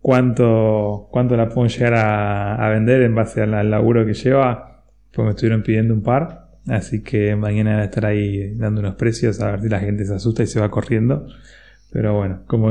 [0.00, 4.84] cuánto, cuánto la puedo llegar a, a vender en base al, al laburo que lleva,
[5.12, 6.45] pues me estuvieron pidiendo un par.
[6.68, 10.04] Así que mañana voy a estar ahí dando unos precios a ver si la gente
[10.04, 11.26] se asusta y se va corriendo.
[11.92, 12.70] Pero bueno, como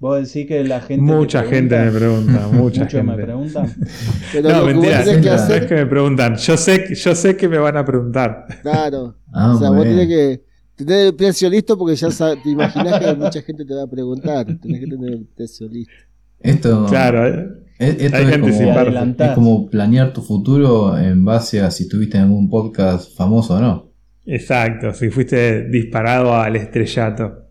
[0.00, 0.96] Vos decís que la gente.
[0.96, 3.22] te mucha gente me pregunta, mucha Muchos me gente.
[3.22, 3.72] preguntan.
[4.32, 6.36] Pero No, lo que mentira, vos tenés que no, es que me preguntan.
[6.36, 8.46] Yo sé, que- yo sé que me van a preguntar.
[8.62, 9.14] claro.
[9.34, 10.42] Ah, o sea, vos tenés que
[10.76, 12.08] tener el precio listo porque ya
[12.42, 14.44] te imaginás que mucha gente te va a preguntar.
[14.60, 15.92] Tenés que tener el precio listo.
[16.40, 17.48] Esto, Claro, ¿eh?
[17.82, 22.24] Es, esto Hay es, como, es planear tu futuro en base a si estuviste en
[22.24, 23.92] algún podcast famoso o no.
[24.26, 24.94] exacto.
[24.94, 27.46] Si fuiste disparado al estrellato.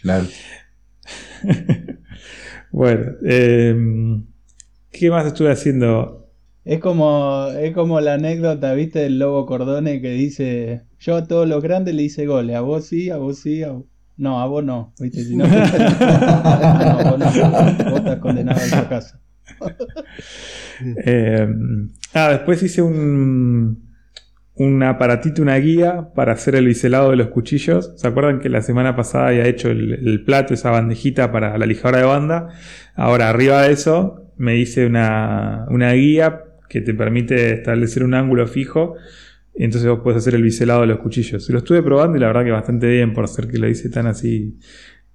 [0.00, 0.24] Claro.
[2.72, 3.76] Bueno, eh,
[4.90, 6.30] ¿qué más estuve haciendo?
[6.64, 9.00] Es como, es como la anécdota, ¿viste?
[9.00, 12.56] Del lobo Cordone que dice: Yo a todos los grandes le hice goles.
[12.56, 13.84] A vos sí, a vos sí, a vos.
[14.16, 14.94] No, a vos no.
[14.98, 15.22] ¿Viste?
[15.22, 17.90] Si no, no, vos no.
[17.90, 19.18] Vos estás condenado al fracaso.
[21.04, 21.46] Eh,
[22.12, 23.92] ah, después hice un,
[24.54, 27.92] un aparatito, una guía para hacer el biselado de los cuchillos.
[27.96, 31.98] ¿Se acuerdan que la semana pasada había hecho el, plato, esa bandejita para la lijadora
[31.98, 32.48] de banda?
[32.94, 38.46] Ahora, arriba de eso, me hice una, una guía que te permite establecer un ángulo
[38.46, 38.96] fijo.
[39.54, 41.48] Y entonces vos podés hacer el biselado de los cuchillos.
[41.50, 44.06] Lo estuve probando y la verdad que bastante bien por ser que lo hice tan
[44.06, 44.58] así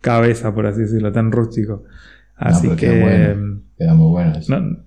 [0.01, 1.83] cabeza, por así decirlo, tan rústico.
[2.37, 2.87] Así pero que...
[2.87, 3.61] queda bueno.
[3.77, 4.59] Queda muy bueno eso.
[4.59, 4.77] No,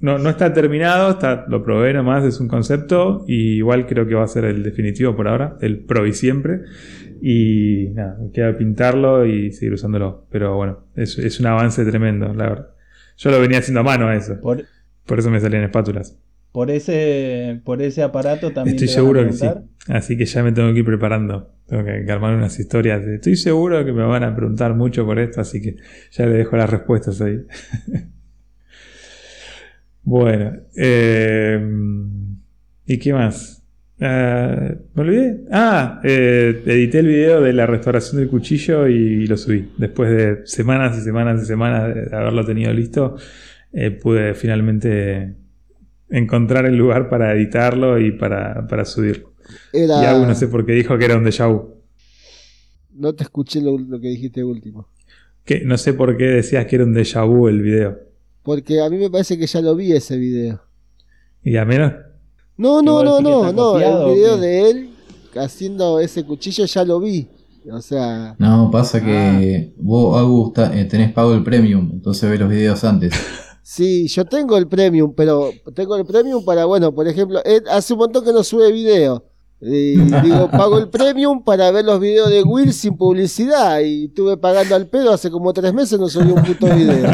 [0.00, 3.24] no, no está terminado, está, lo probé nomás, es un concepto.
[3.26, 6.60] Y igual creo que va a ser el definitivo por ahora, el pro y siempre.
[7.22, 10.26] Y nada, me queda pintarlo y seguir usándolo.
[10.30, 12.68] Pero bueno, es, es un avance tremendo, la verdad.
[13.16, 14.64] Yo lo venía haciendo a mano a eso, Por,
[15.06, 16.18] por eso me salían espátulas.
[16.52, 18.76] por, ese, por ese aparato también.
[18.76, 19.46] Estoy te van a seguro que sí.
[19.88, 21.53] Así que ya me tengo que ir preparando.
[21.74, 23.04] Tengo que, armar unas historias.
[23.04, 25.74] Estoy seguro que me van a preguntar mucho por esto, así que
[26.12, 27.44] ya le dejo las respuestas ahí.
[30.04, 30.52] bueno.
[30.76, 31.60] eh,
[32.86, 33.66] ¿Y qué más?
[34.00, 35.44] Ah, ¿Me olvidé?
[35.50, 39.72] Ah, eh, edité el video de la restauración del cuchillo y, lo subí.
[39.76, 43.16] Después de semanas y semanas y semanas de haberlo tenido listo,
[43.72, 45.34] eh, pude finalmente
[46.08, 49.33] encontrar el lugar para editarlo y para, para subirlo.
[49.72, 51.74] Era, Y no sé por qué dijo que era un déjà vu.
[52.92, 54.88] no te escuché lo, lo que dijiste último.
[55.44, 57.98] Que no sé por qué decías que era un déjà vu el video.
[58.42, 60.60] Porque a mí me parece que ya lo vi ese video.
[61.42, 61.92] Y a menos.
[62.56, 63.78] No, ¿Que no, vos no, no, no.
[63.78, 64.90] El video de él
[65.36, 67.28] haciendo ese cuchillo ya lo vi.
[67.70, 72.38] O sea, No, pasa que vos, Agu, está- eh, tenés pago el premium, entonces ves
[72.38, 73.12] los videos antes.
[73.62, 77.40] sí, yo tengo el premium, pero tengo el premium para, bueno, por ejemplo,
[77.70, 79.24] hace un montón que no sube video.
[79.66, 83.80] Y digo, pago el premium para ver los videos de Will sin publicidad.
[83.80, 87.10] Y estuve pagando al pedo hace como tres meses, no subí un puto video.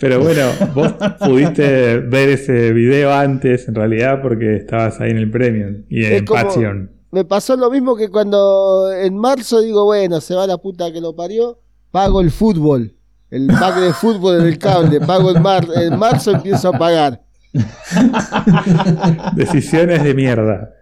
[0.00, 0.42] Pero bueno,
[0.74, 6.04] vos pudiste ver ese video antes, en realidad, porque estabas ahí en el Premium y
[6.04, 6.90] en como- Patreon.
[7.10, 11.00] Me pasó lo mismo que cuando en marzo digo, bueno, se va la puta que
[11.00, 11.58] lo parió,
[11.90, 12.92] pago el fútbol.
[13.30, 17.22] El pack de fútbol en el cable, pago en, mar en marzo empiezo a pagar.
[19.34, 20.74] Decisiones de mierda.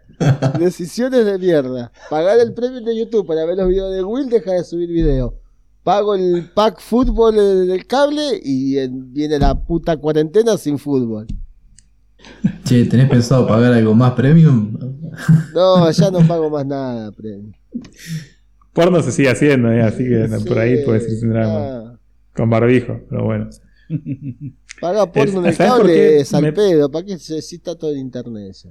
[0.58, 1.92] Decisiones de mierda.
[2.10, 5.34] Pagar el premio de YouTube para ver los videos de Will, deja de subir video.
[5.82, 11.26] Pago el pack fútbol del cable y en- viene la puta cuarentena sin fútbol.
[12.64, 14.76] Che, ¿tenés pensado pagar algo más premium?
[15.54, 17.52] No, ya no pago más nada, premio.
[18.72, 21.54] Porno se sigue haciendo, eh, así que Sí, por ahí puedes ir sin drama.
[21.58, 21.98] ah.
[22.34, 23.48] Con barbijo, pero bueno.
[24.81, 26.91] Paga porno en el ¿sabes por cable es al me- pedo.
[26.91, 27.41] ¿Para qué se
[27.77, 28.70] todo en internet ya?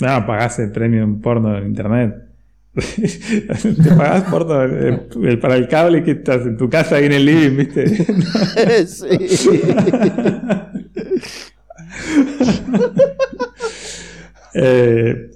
[0.00, 2.14] No, pagás el premium porno en internet.
[2.74, 7.24] Te pagás porno el- para el cable que estás en tu casa ahí en el
[7.24, 8.86] living, ¿viste?
[8.86, 9.08] sí.
[14.54, 15.30] Eh,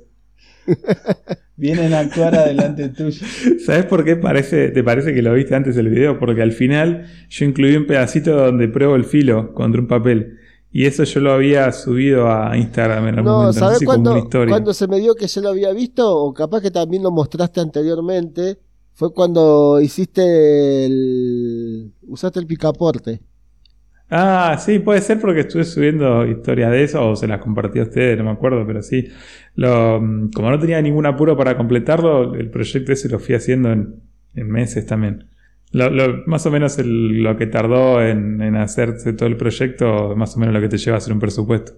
[1.56, 3.24] Vienen a actuar adelante tuyo.
[3.66, 6.18] ¿Sabes por qué parece, te parece que lo viste antes el video?
[6.18, 10.38] Porque al final yo incluí un pedacito donde pruebo el filo contra un papel.
[10.74, 13.60] Y eso yo lo había subido a Instagram en algún No, momento.
[13.60, 14.52] No ¿sabes sé si como cuándo, una historia.
[14.52, 16.16] cuándo se me dio que yo lo había visto?
[16.16, 18.58] O capaz que también lo mostraste anteriormente.
[18.94, 21.92] Fue cuando hiciste el.
[22.08, 23.20] usaste el picaporte.
[24.14, 27.84] Ah, sí, puede ser porque estuve subiendo historias de eso o se las compartí a
[27.84, 29.08] ustedes, no me acuerdo, pero sí.
[29.54, 33.72] Lo, mm, como no tenía ningún apuro para completarlo, el proyecto ese lo fui haciendo
[33.72, 34.02] en,
[34.34, 35.28] en meses también.
[35.70, 40.14] Lo, lo- más o menos el- lo que tardó en, en hacerse todo el proyecto,
[40.14, 41.72] más o menos lo que te lleva a hacer un presupuesto.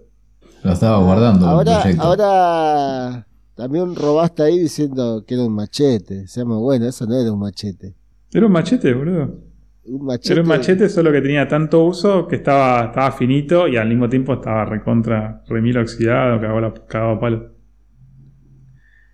[0.64, 2.02] Lo estaba guardando el Ahora, proyecto.
[2.02, 6.22] ahora también robaste ahí diciendo que era un machete.
[6.22, 7.94] Decíamos, bueno, eso no era un machete.
[8.32, 9.38] Era un machete, boludo.
[9.86, 10.32] Un machete.
[10.32, 14.08] Era un machete solo que tenía tanto uso que estaba, estaba finito y al mismo
[14.08, 17.50] tiempo estaba recontra, remil oxidado, cagado, la- cagado a palo.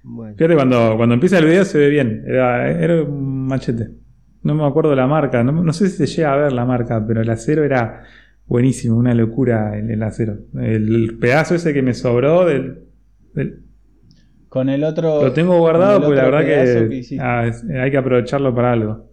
[0.03, 0.35] Bueno.
[0.37, 2.25] Fíjate, cuando, cuando empieza el video se ve bien.
[2.27, 3.91] Era, era un machete.
[4.43, 5.43] No me acuerdo la marca.
[5.45, 8.05] No, no sé si se llega a ver la marca, pero el acero era
[8.47, 8.97] buenísimo.
[8.97, 10.39] Una locura el, el acero.
[10.59, 12.85] El, pedazo ese que me sobró del,
[13.35, 13.65] del-
[14.49, 15.23] Con el otro.
[15.23, 17.51] lo tengo guardado porque la verdad que, ah,
[17.83, 19.10] hay que aprovecharlo para algo.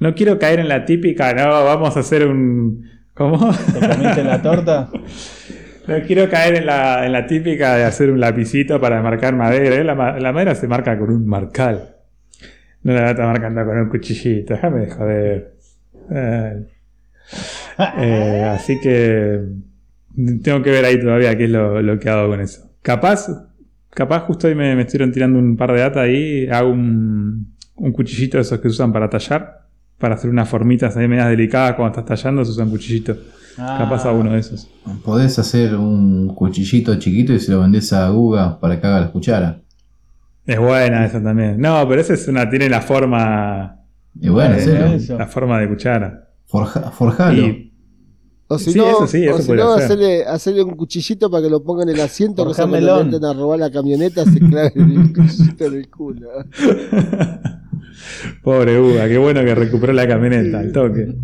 [0.00, 2.88] No quiero caer en la típica, no, vamos a hacer un...
[3.14, 3.38] ¿Cómo?
[3.72, 4.90] ¿Te comiste la torta?
[5.88, 9.74] No quiero caer en la, en la típica de hacer un lapicito para marcar madera.
[9.74, 9.82] ¿eh?
[9.82, 11.96] La, ma- la madera se marca con un marcal.
[12.84, 14.54] No la está marcando con un cuchillito.
[14.54, 15.54] Déjame de joder.
[16.10, 16.66] Ay.
[17.98, 19.40] Eh, así que
[20.44, 22.70] tengo que ver ahí todavía qué es lo, lo que hago con eso.
[22.82, 23.26] Capaz,
[23.90, 26.46] capaz justo hoy me, me estuvieron tirando un par de data ahí.
[26.48, 29.59] Hago un, un cuchillito de esos que se usan para tallar.
[30.00, 33.18] Para hacer unas formitas ahí medias delicadas cuando estás tallando se usan cuchillitos.
[33.58, 34.68] Ah, Capaz a uno de esos.
[35.04, 39.10] Podés hacer un cuchillito chiquito y se lo vendés a Guga para que haga las
[39.10, 39.56] cucharas.
[40.46, 41.60] Es buena esa también.
[41.60, 43.76] No, pero esa es una, tiene la forma.
[44.14, 44.86] Bueno, hacelo.
[44.86, 45.18] eso.
[45.18, 46.28] La forma de cuchara.
[46.46, 47.42] Forja- forjalo.
[47.46, 47.72] Y
[48.48, 51.44] O si Sí, no, eso sí, eso o si no hacerle, hacerle un cuchillito para
[51.44, 52.50] que lo pongan en el asiento, le
[53.00, 56.28] entren a robar la camioneta se clave el cuchillito en el culo.
[58.42, 61.14] Pobre Uga, qué bueno que recuperó la camioneta al toque.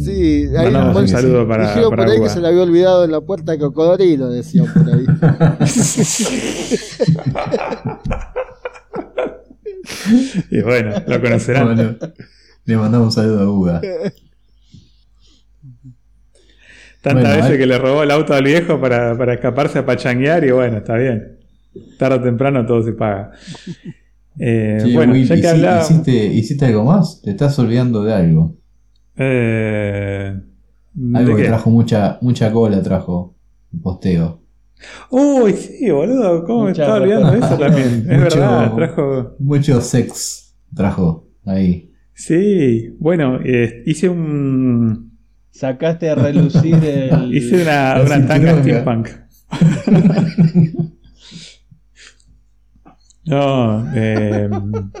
[0.00, 1.12] Sí, ahí Mandamos un sí.
[1.14, 2.28] saludo para, dijeron para por ahí Uga.
[2.28, 5.06] que se le había olvidado en la puerta de cocodrilo, decían por ahí.
[10.50, 11.74] Y bueno, lo conocerán.
[11.74, 11.96] Bueno,
[12.64, 13.80] le mandamos un saludo a Guga.
[17.02, 17.58] Tantas Bueno, veces eh.
[17.58, 20.96] que le robó el auto al viejo para, para escaparse a pachanguear y bueno, está
[20.96, 21.38] bien.
[21.98, 23.32] Tarde o temprano todo se paga.
[24.38, 25.82] Eh, Che, bueno, Will, ya que ¿hici- hablaba...
[25.82, 27.20] hiciste, ¿Hiciste algo más?
[27.22, 28.56] Te estás olvidando de algo.
[29.16, 30.34] Eh,
[30.92, 31.48] ¿de Algo que qué?
[31.48, 33.36] trajo mucha, mucha cola, trajo
[33.72, 34.40] el posteo.
[35.10, 37.86] Uy, sí, boludo, ¿cómo me Mucha estaba olvidando de eso también?
[38.10, 39.36] Es Mucho- verdad, trajo...
[39.38, 41.90] Mucho sex trajo ahí.
[42.12, 45.12] Sí, bueno, eh, hice un...
[45.50, 47.32] Sacaste a relucir el.
[47.32, 49.08] Hice una, una tanga steampunk.
[53.26, 54.48] no, eh,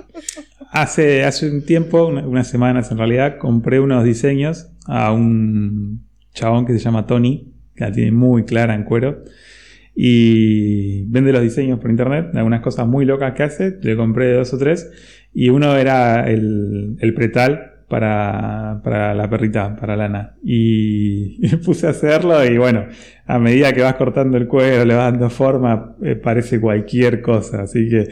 [0.70, 6.66] hace, hace un tiempo, una- unas semanas en realidad, compré unos diseños a un chabón
[6.66, 9.22] que se llama Tony, que la tiene muy clara en cuero.
[9.96, 13.78] Y vende los diseños por internet, algunas cosas muy locas que hace.
[13.82, 14.90] Le compré dos o tres.
[15.32, 20.34] Y uno era el, el pretal para, para la perrita, para Lana.
[20.42, 22.86] Y, puse a hacerlo y bueno,
[23.26, 27.62] a medida que vas cortando el cuero, le vas dando forma, eh, parece cualquier cosa.
[27.62, 28.08] Así que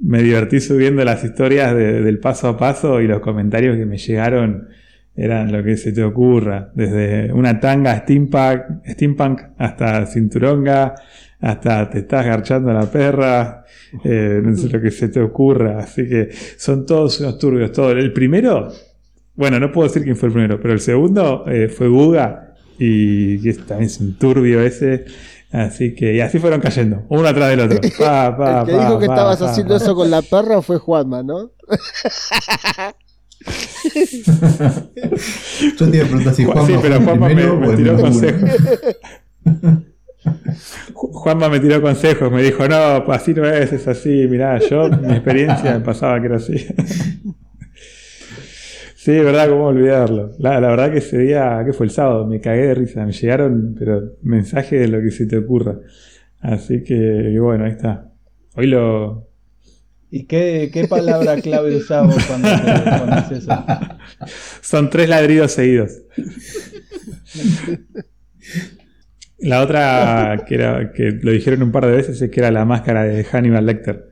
[0.00, 3.98] me divertí subiendo las historias de- del paso a paso y los comentarios que me
[3.98, 4.68] llegaron
[5.14, 6.70] eran lo que se te ocurra.
[6.74, 10.94] Desde una tanga steampunk, steampunk hasta cinturonga,
[11.40, 13.64] hasta te estás garchando la perra,
[14.04, 15.78] eh, no sé lo que se te ocurra.
[15.80, 17.72] Así que son todos unos turbios.
[17.72, 17.90] Todo.
[17.92, 18.68] El primero,
[19.34, 23.46] bueno, no puedo decir quién fue el primero, pero el segundo eh, fue Guga y
[23.48, 25.04] es- también es un turbio ese.
[25.50, 27.78] Así que, y así fueron cayendo, uno atrás del otro.
[27.98, 29.84] Pa, pa, El que pa, dijo que pa, estabas pa, haciendo pa.
[29.84, 31.50] eso con la perra fue Juanma, ¿no?
[35.78, 38.50] Yo te iba a preguntar si Ju- Juanma sí, pero Juanma me, tiró consejos.
[40.94, 44.58] Ju- Juanma me tiró consejos, me dijo, no, pues así no es, es así, mirá,
[44.58, 46.66] yo, mi experiencia me pasaba que era así.
[49.04, 50.32] Sí, verdad, cómo olvidarlo.
[50.38, 53.12] La, la verdad que ese día, que fue el sábado, me cagué de risa, me
[53.12, 55.78] llegaron, pero mensajes de lo que se te ocurra.
[56.40, 58.10] Así que, bueno, ahí está.
[58.54, 59.28] Hoy lo...
[60.10, 63.64] ¿Y qué, qué palabra clave usamos cuando, te- haces eso?
[64.60, 66.02] Son tres ladridos seguidos.
[69.38, 72.64] La otra que, era, que lo dijeron un par de veces es que era la
[72.64, 74.11] máscara de Hannibal Lecter.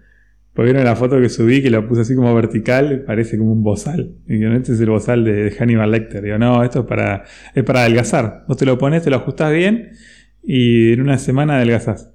[0.52, 3.62] Porque vieron la foto que subí que lo puse así como vertical, parece como un
[3.62, 4.16] bozal.
[4.26, 6.22] Y digo, este es el bozal de, Hannibal Lecter.
[6.22, 7.24] Digo, no, esto es para,
[7.54, 8.44] es para adelgazar.
[8.48, 9.90] Vos te lo pones, te lo ajustás bien
[10.42, 12.10] y en una semana adelgazás.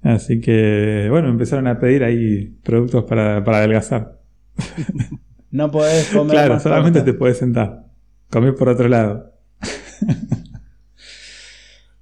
[0.00, 4.18] Así que, bueno, empezaron a pedir ahí productos para, para adelgazar.
[5.50, 7.12] No podés comer Claro, más solamente torta.
[7.12, 7.84] te puedes sentar.
[8.30, 9.34] Comer por otro lado.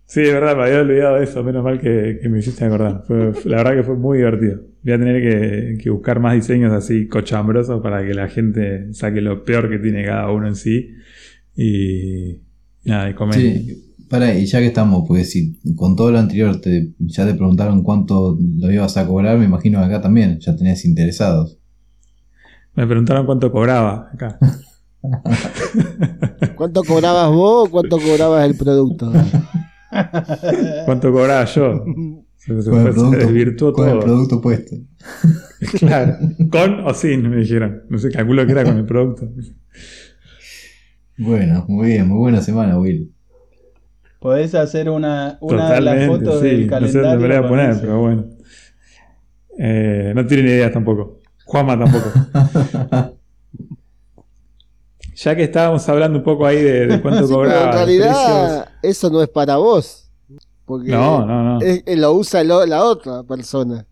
[0.06, 1.42] sí, de verdad, me había olvidado de eso.
[1.42, 3.02] Menos mal que, que me hiciste acordar.
[3.06, 4.60] Fue- la verdad que fue muy divertido.
[4.82, 9.20] Voy a tener que, que buscar más diseños así cochambrosos para que la gente saque
[9.20, 10.94] lo peor que tiene cada uno en sí.
[11.54, 12.40] Y
[12.84, 13.34] nada, y comer.
[13.34, 17.34] Sí, para, y ya que estamos, pues si con todo lo anterior te, ya te
[17.34, 21.58] preguntaron cuánto lo ibas a cobrar, me imagino que acá también ya tenías interesados.
[22.74, 24.38] Me preguntaron cuánto cobraba acá.
[26.56, 29.12] ¿Cuánto cobrabas vos o cuánto cobrabas el producto?
[30.84, 31.84] ¿Cuánto cobraba yo?
[32.47, 32.64] Con el
[32.95, 34.01] producto, con el todo.
[34.05, 34.76] producto puesto.
[35.78, 36.16] Claro.
[36.51, 37.28] ¿Con o sin?
[37.28, 37.82] Me dijeron.
[37.91, 39.28] No sé, calculo que era con el producto.
[41.18, 43.12] Bueno, muy bien, muy buena semana, Will.
[44.20, 46.47] Podés hacer una, una de las fotos sí.
[46.47, 47.11] del No sé calendario.
[47.34, 47.80] dónde poner, eso.
[47.82, 48.24] pero bueno.
[49.59, 51.20] Eh, no tienen idea tampoco.
[51.45, 52.11] Juanma tampoco.
[55.14, 57.66] ya que estábamos hablando un poco ahí de, de cuánto Sí, pero cobraba.
[57.66, 60.09] en realidad eso no es para vos.
[60.70, 60.90] Porque.
[60.92, 61.60] No, no, no.
[61.60, 63.84] es- lo usa lo- la otra persona.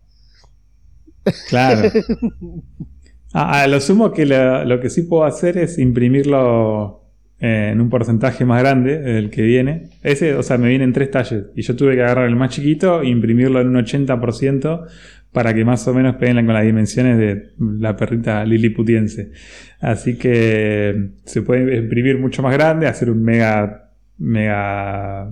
[1.49, 1.89] Claro.
[3.33, 7.03] A lo sumo que lo que sí puedo hacer es imprimirlo
[7.39, 9.89] eh, en un porcentaje más grande del que viene.
[10.01, 13.01] Ese, o sea, me vienen tres talles y yo tuve que agarrar el más chiquito
[13.01, 14.83] e imprimirlo en un 80%
[15.31, 19.31] para que más o menos peguen con las dimensiones de la perrita liliputiense.
[19.79, 25.29] Así que se puede imprimir mucho más grande, hacer un mega, mega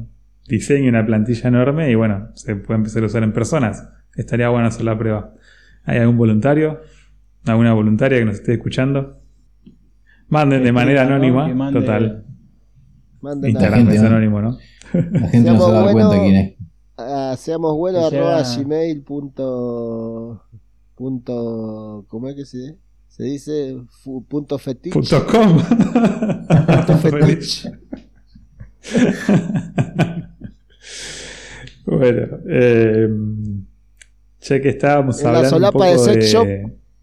[0.47, 3.87] diseño, una plantilla enorme y bueno, se puede empezar a usar en personas.
[4.15, 5.33] Estaría bueno hacer la prueba.
[5.83, 6.81] ¿Hay algún voluntario?
[7.45, 9.21] ¿Alguna voluntaria que nos esté escuchando?
[10.29, 12.25] Manden de manera anónima, Que mande- total.
[13.21, 14.07] Manden Instagram gente, es ¿no?
[14.07, 14.57] anónimo, ¿no?
[14.93, 17.39] La gente no se va a dar Seamos cuenta quién es.
[17.39, 20.43] seamos buenos arroba gmail punto,
[20.95, 22.77] punto ¿cómo es que se,
[23.07, 23.77] se dice?
[24.03, 25.59] Fu- punto fetiche Punto com.
[27.01, 27.71] fetiche.
[31.87, 33.09] bueno, eh,
[34.41, 36.47] ya que estábamos En la hablando un solapa poco de sex de- shop.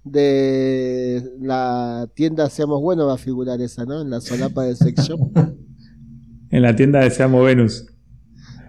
[0.05, 4.03] de la tienda Seamos Buenos va a figurar esa, ¿no?
[4.03, 5.21] En la solapa de sex shop.
[6.51, 7.87] en la tienda de Seamos Venus.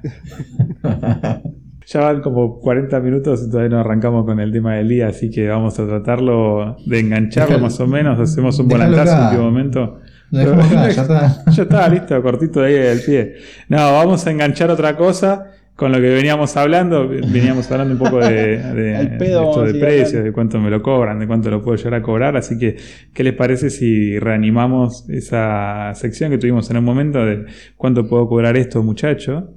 [1.87, 5.29] Ya van como 40 minutos y todavía no arrancamos con el tema del día, así
[5.29, 8.19] que vamos a tratarlo de engancharlo más o menos.
[8.19, 9.99] Hacemos un volantazo en último momento.
[10.31, 11.43] Dejamos acá, ya está.
[11.51, 13.35] Ya está, listo, cortito de ahí del pie.
[13.69, 17.07] No, vamos a enganchar otra cosa con lo que veníamos hablando.
[17.07, 20.69] Veníamos hablando un poco de, de- Al pedo de esto de precios, de cuánto me
[20.69, 22.37] lo cobran, de cuánto lo puedo llegar a cobrar.
[22.37, 22.77] Así que,
[23.13, 27.45] ¿qué les parece si reanimamos esa sección que tuvimos en un momento de
[27.75, 29.51] cuánto puedo cobrar esto, muchacho?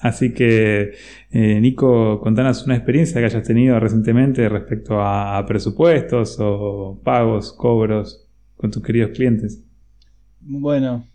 [0.00, 0.92] Así que,
[1.30, 7.52] eh, Nico, contanos una experiencia que hayas tenido recientemente respecto a, a presupuestos o pagos,
[7.54, 8.26] cobros
[8.56, 9.62] con tus queridos clientes.
[10.40, 11.06] Bueno,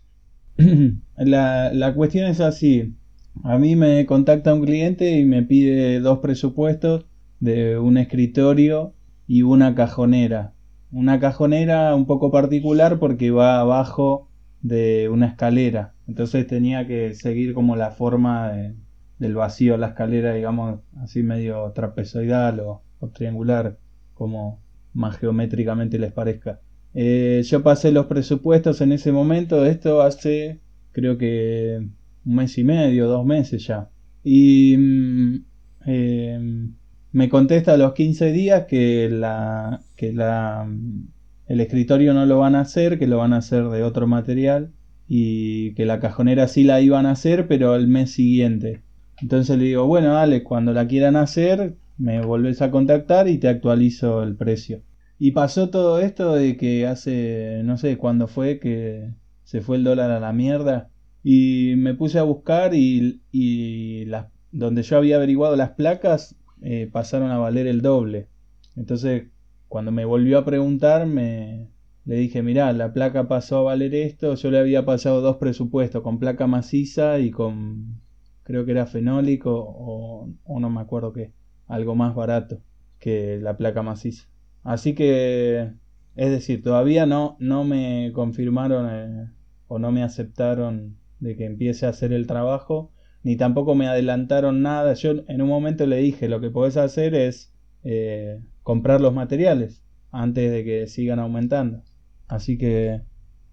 [1.16, 2.96] la, la cuestión es así.
[3.44, 7.06] A mí me contacta un cliente y me pide dos presupuestos
[7.38, 8.94] de un escritorio
[9.26, 10.54] y una cajonera.
[10.90, 14.28] Una cajonera un poco particular porque va abajo
[14.60, 15.94] de una escalera.
[16.06, 18.74] Entonces tenía que seguir como la forma de-
[19.18, 23.78] del vacío la escalera, digamos, así medio trapezoidal o, o triangular,
[24.14, 24.62] como
[24.92, 26.60] más geométricamente les parezca.
[26.94, 30.60] Eh, yo pasé los presupuestos en ese momento, esto hace
[30.92, 31.86] creo que
[32.24, 33.90] un mes y medio, dos meses ya.
[34.22, 35.44] Y mm,
[35.86, 36.68] eh,
[37.12, 41.08] me contesta a los 15 días que, la, que la, mm,
[41.48, 44.72] el escritorio no lo van a hacer, que lo van a hacer de otro material
[45.08, 48.82] y que la cajonera sí la iban a hacer, pero el mes siguiente.
[49.20, 53.48] Entonces le digo, bueno, dale, cuando la quieran hacer, me volvés a contactar y te
[53.48, 54.82] actualizo el precio.
[55.18, 59.10] Y pasó todo esto de que hace, no sé cuándo fue que
[59.44, 60.90] se fue el dólar a la mierda.
[61.22, 66.88] Y me puse a buscar y, y las, donde yo había averiguado las placas eh,
[66.92, 68.28] pasaron a valer el doble.
[68.76, 69.28] Entonces,
[69.68, 71.68] cuando me volvió a preguntar, me,
[72.04, 74.34] le dije, mirá, la placa pasó a valer esto.
[74.34, 78.00] Yo le había pasado dos presupuestos, con placa maciza y con,
[78.42, 81.32] creo que era fenólico o, o no me acuerdo qué,
[81.66, 82.60] algo más barato
[82.98, 84.28] que la placa maciza.
[84.62, 85.72] Así que,
[86.16, 89.30] es decir, todavía no, no me confirmaron eh,
[89.68, 92.92] o no me aceptaron de que empiece a hacer el trabajo,
[93.22, 94.94] ni tampoco me adelantaron nada.
[94.94, 97.52] Yo en un momento le dije, lo que podés hacer es
[97.84, 101.82] eh, comprar los materiales antes de que sigan aumentando.
[102.26, 103.02] Así que,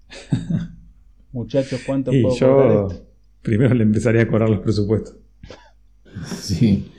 [1.32, 3.07] muchachos, ¿cuánto Y puedo yo cobrar esto?
[3.41, 5.15] primero le empezaría a cobrar los presupuestos.
[6.26, 6.91] Sí.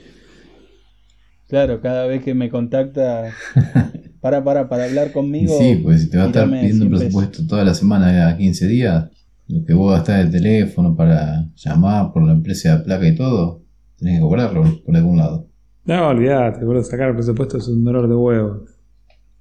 [1.47, 3.33] Claro, cada vez que me contacta,
[4.21, 5.57] para, para, para hablar conmigo.
[5.57, 7.11] sí, pues si te va a estar pidiendo un 100 pesos.
[7.13, 9.09] presupuesto toda la semana a 15 días,
[9.49, 13.63] lo que vos gastás de teléfono para llamar por la empresa de placa y todo,
[13.97, 15.47] tenés que cobrarlo por algún lado.
[15.85, 18.65] No, olvídate, boludo, sacar el presupuesto es un dolor de huevo.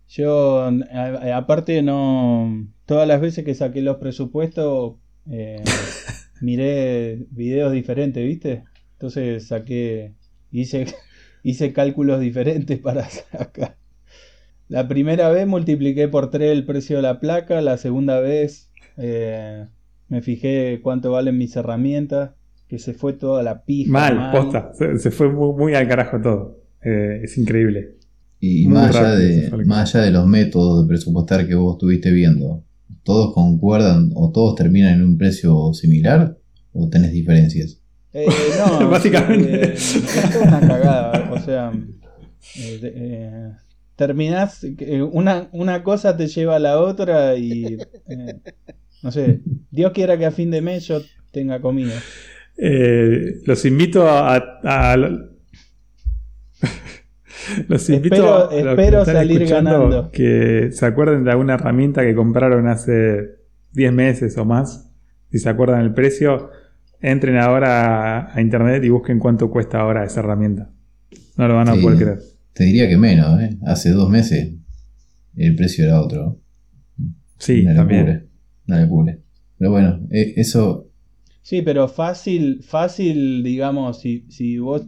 [0.08, 2.66] Yo, a- a- aparte, no.
[2.86, 4.94] Todas las veces que saqué los presupuestos,
[5.30, 5.62] eh,
[6.40, 8.64] miré videos diferentes, ¿viste?
[8.92, 10.14] Entonces saqué.
[10.50, 10.86] Hice,
[11.42, 13.76] hice cálculos diferentes para sacar.
[14.68, 19.66] La primera vez multipliqué por 3 el precio de la placa, la segunda vez eh,
[20.08, 22.30] me fijé cuánto valen mis herramientas,
[22.68, 23.90] que se fue toda la pija.
[23.90, 24.72] Mal, posta.
[24.74, 26.58] Se, se fue muy, muy al carajo todo.
[26.82, 27.96] Eh, es increíble.
[28.40, 32.10] Y Muy más allá, de, más allá de los métodos de presupuestar que vos estuviste
[32.12, 32.62] viendo,
[33.02, 36.36] ¿todos concuerdan o todos terminan en un precio similar
[36.72, 37.80] o tenés diferencias?
[38.12, 38.26] Eh,
[38.80, 39.64] no, Básicamente.
[39.64, 41.30] eh, es una cagada.
[41.32, 41.72] O sea,
[42.56, 43.50] eh, eh,
[43.96, 44.62] terminás.
[44.64, 47.76] eh, una, una cosa te lleva a la otra y.
[49.02, 49.40] no sé.
[49.70, 51.00] Dios quiera que a fin de mes yo
[51.32, 51.94] tenga comida.
[52.56, 54.36] Eh, los invito a.
[54.36, 54.96] a- a-
[57.68, 60.10] los invito Espero- a los espero salir ganando.
[60.10, 63.36] que se acuerden de alguna herramienta que compraron hace
[63.72, 64.90] 10 meses o más.
[65.30, 66.50] Si se acuerdan el precio,
[67.00, 70.70] entren ahora a, a internet y busquen cuánto cuesta ahora esa herramienta.
[71.36, 71.82] No lo van a Sí.
[71.82, 72.18] poder creer.
[72.54, 73.56] Te diría que menos, ¿eh?
[73.66, 74.52] Hace dos meses
[75.36, 76.40] el precio era otro.
[77.38, 78.27] Sí, también.
[78.68, 78.78] Locura.
[78.78, 79.18] Una locura.
[79.58, 80.84] Pero bueno, eh, eso
[81.42, 84.82] Sí, pero fácil, fácil, digamos, si, si vos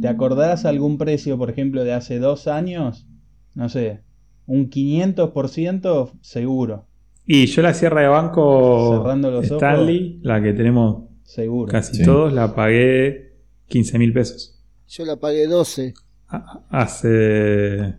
[0.00, 3.06] te acordás algún precio, por ejemplo, de hace dos años,
[3.54, 4.00] no sé,
[4.46, 6.86] un 500% seguro,
[7.26, 9.56] Y yo la cierre de banco Cerrando los ojos.
[9.62, 11.70] Stanley, la que tenemos seguro.
[11.70, 12.04] casi Sí.
[12.04, 13.36] todos, la pagué
[13.68, 14.60] 15 mil pesos.
[14.88, 15.94] Yo la pagué 12.
[16.28, 17.94] A- Hace,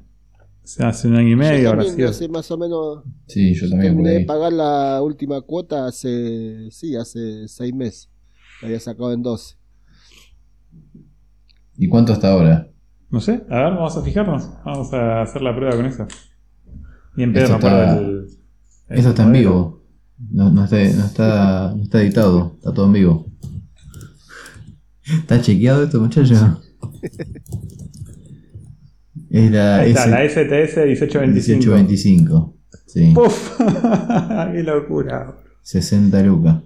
[0.80, 2.10] hace un año y medio Yo también sido.
[2.10, 3.04] hace más o menos.
[3.28, 6.70] sí, yo también Terminé de pagar la última cuota hace.
[6.72, 8.10] Sí, hace 6 meses.
[8.62, 9.56] La había sacado en 12.
[11.78, 12.70] ¿Y cuánto hasta ahora?
[13.10, 14.50] No sé, a ver, vamos a fijarnos.
[14.66, 16.08] Vamos a hacer la prueba con eso.
[17.18, 18.28] Y en pedo Esto está- del-
[18.90, 19.84] el Eso está en vivo.
[20.32, 23.26] No, no está, no, está, no está editado, está todo en vivo.
[25.06, 26.40] ¿Está chequeado esto, muchachos?
[29.30, 31.60] Es la, Ahí está, S- la STS 1825.
[31.60, 32.56] 1825.
[32.86, 33.12] Sí.
[33.14, 33.60] ¡Puf!
[34.54, 35.36] ¡Qué locura!
[35.62, 36.62] 60 lucas.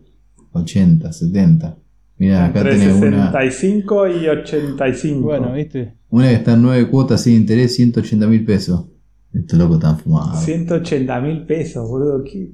[0.51, 1.77] 80, 70.
[2.17, 5.21] Mira, acá Entre tenés una, 65 y 85.
[5.21, 8.85] Bueno, viste, una que está en 9 cuotas sin interés, 180 mil pesos.
[9.33, 10.43] Estos locos están fumados.
[10.43, 12.23] 180 mil pesos, boludo.
[12.23, 12.51] ¿qué?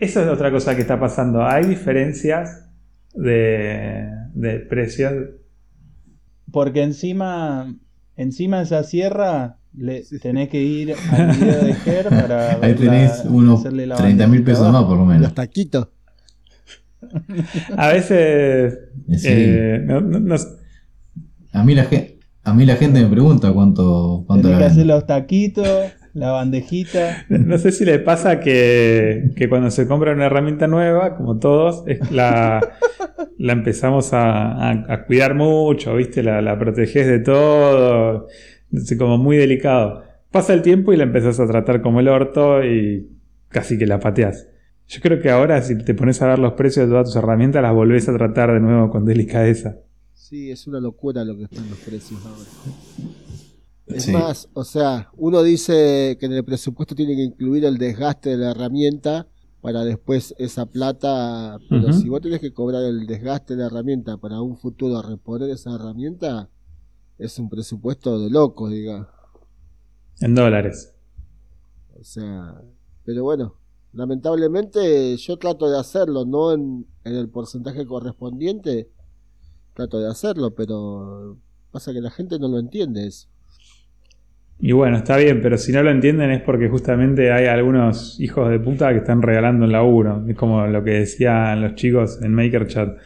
[0.00, 1.44] Eso es otra cosa que está pasando.
[1.44, 2.66] Hay diferencias
[3.14, 5.12] de, de precios.
[6.50, 7.76] porque encima,
[8.16, 13.60] encima esa sierra le tenés que ir al video de Ger para Ahí tenés unos
[13.60, 15.22] hacerle la 30 mil pesos más por lo menos.
[15.22, 15.88] Los taquitos.
[17.76, 18.74] A veces.
[19.08, 19.28] Eh, sí.
[19.30, 20.36] eh, no- no- no-
[21.52, 24.72] A mí la gente, a mí la gente me pregunta cuánto, cuánto Tenés la que
[24.72, 25.68] hacer los taquitos,
[26.14, 27.24] la bandejita.
[27.28, 31.84] No sé si le pasa que, que cuando se compra una herramienta nueva, como todos,
[31.86, 32.60] es la,
[33.38, 36.22] la empezamos a, a- a cuidar mucho, ¿viste?
[36.22, 38.26] La, la proteges de todo,
[38.72, 40.02] es como muy delicado.
[40.30, 43.08] Pasa el tiempo y la empezás a tratar como el orto y
[43.48, 44.48] casi que la pateas.
[44.88, 47.62] Yo creo que ahora si te pones a ver los precios de todas tus herramientas,
[47.62, 49.76] las volvés a tratar de nuevo con delicadeza.
[50.14, 52.48] Sí, es una locura lo que están los precios ahora.
[53.86, 54.12] Es Sí.
[54.12, 58.36] más, o sea, uno dice que en el presupuesto tiene que incluir el desgaste de
[58.38, 59.26] la herramienta
[59.60, 64.16] para después esa plata, pero si vos tenés que cobrar el desgaste de la herramienta
[64.16, 66.48] para un futuro reponer esa herramienta,
[67.18, 69.08] es un presupuesto de loco, diga.
[70.20, 70.94] En dólares.
[72.00, 72.60] O sea,
[73.04, 73.56] pero bueno,
[73.92, 78.90] lamentablemente yo trato de hacerlo, no en, en el porcentaje correspondiente,
[79.74, 81.36] trato de hacerlo, pero
[81.70, 83.28] pasa que la gente no lo entiende eso.
[84.64, 88.48] Y bueno, está bien, pero si no lo entienden es porque justamente hay algunos hijos
[88.48, 90.24] de puta que están regalando el laburo.
[90.28, 92.96] Es como lo que decían los chicos en MakerChat,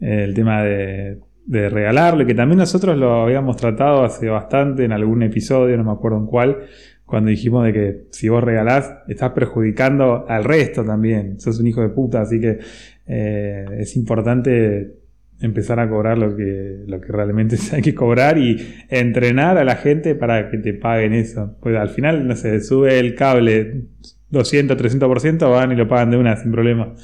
[0.00, 5.22] eh, el tema de, de que también nosotros lo habíamos tratado hace bastante en algún
[5.22, 6.60] episodio, no me acuerdo en cuál,
[7.04, 11.38] cuando dijimos de que si vos regalás, estás perjudicando al resto también.
[11.38, 12.60] Sos un hijo de puta, así que
[13.06, 15.03] eh, es importante
[15.40, 18.56] empezar a cobrar lo que, lo que realmente hay que cobrar y
[18.88, 21.56] entrenar a la gente para que te paguen eso.
[21.60, 23.86] Pues al final, no sé, sube el cable
[24.30, 26.94] 200, 300%, van y lo pagan de una sin problema.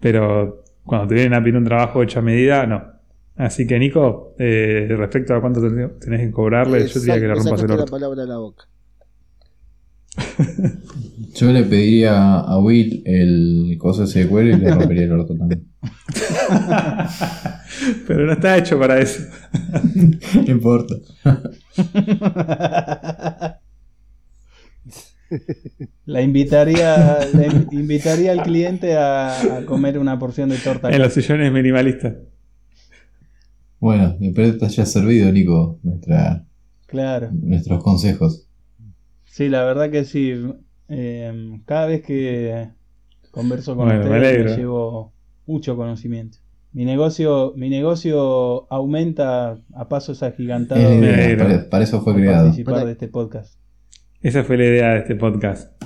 [0.00, 2.82] Pero cuando te vienen a pedir un trabajo hecho a medida, no.
[3.36, 7.34] Así que Nico, eh, respecto a cuánto ten- tenés que cobrarle, yo diría que le
[7.34, 7.90] Exacto, rompas el sacaste la orto.
[7.90, 8.64] palabra de la boca.
[11.34, 15.34] Yo le pediría a Will el coso ese de cuero y le rompería el orto
[15.36, 15.64] también.
[18.06, 19.22] Pero no está hecho para eso.
[20.34, 20.94] No importa.
[26.06, 27.18] La invitaría,
[27.72, 30.90] invitaría al cliente a, a comer una porción de torta.
[30.90, 32.14] En los sillones minimalistas.
[33.78, 36.44] Bueno, espero que te haya servido, Nico, nuestra,
[36.86, 37.28] Claro.
[37.32, 38.47] nuestros consejos.
[39.38, 40.34] Sí, la verdad que sí.
[40.88, 42.70] Eh, cada vez que
[43.30, 45.12] converso con Bueno, ustedes me llevo
[45.46, 46.38] mucho conocimiento.
[46.72, 51.44] Mi negocio, mi negocio aumenta a pasos agigantados negro.
[51.44, 52.46] para, para eso fue creado.
[52.46, 53.60] participar Para- de este podcast.
[54.22, 55.84] Esa fue la idea de este podcast.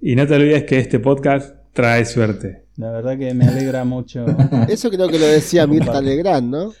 [0.00, 2.64] Y no te olvides que este podcast trae suerte.
[2.76, 4.24] La verdad que me alegra mucho.
[4.70, 6.72] Eso creo que lo decía Mirta Legrand, ¿no?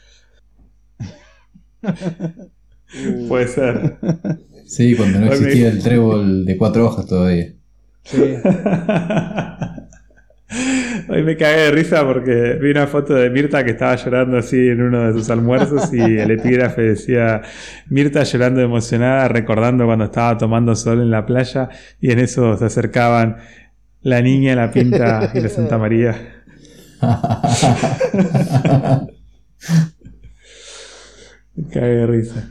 [3.28, 3.98] Puede ser.
[4.66, 7.52] Sí, cuando no existía el trébol de cuatro hojas todavía.
[8.04, 8.18] Sí,
[11.08, 14.56] Hoy me cagué de risa porque vi una foto de Mirta que estaba llorando así
[14.56, 17.40] en uno de sus almuerzos y el epígrafe decía
[17.88, 22.66] Mirta llorando emocionada recordando cuando estaba tomando sol en la playa y en eso se
[22.66, 23.38] acercaban
[24.02, 26.14] la niña, la pinta y la Santa María.
[31.54, 32.48] Me cagué de risa.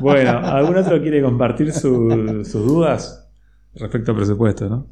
[0.00, 3.28] Bueno, ¿algún otro quiere compartir su- sus dudas
[3.74, 4.86] respecto al presupuesto, no?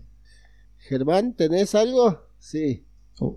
[0.78, 2.18] Germán, ¿tenés algo?
[2.38, 2.84] Sí.
[3.20, 3.34] Uh,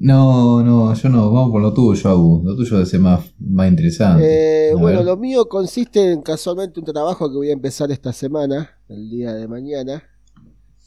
[0.00, 2.42] No, no, yo no, vamos por lo tuyo, Abu.
[2.44, 4.70] Lo tuyo debe ser más, más interesante.
[4.70, 5.06] Eh, bueno, ver.
[5.06, 9.32] lo mío consiste en casualmente un trabajo que voy a empezar esta semana, el día
[9.34, 10.02] de mañana.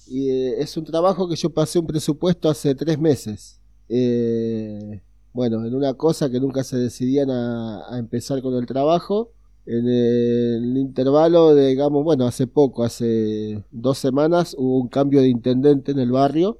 [0.07, 3.59] Y eh, es un trabajo que yo pasé un presupuesto hace tres meses.
[3.89, 5.01] Eh,
[5.33, 9.31] bueno, en una cosa que nunca se decidían a, a empezar con el trabajo.
[9.65, 15.29] En el intervalo de, digamos, bueno, hace poco, hace dos semanas, hubo un cambio de
[15.29, 16.59] intendente en el barrio.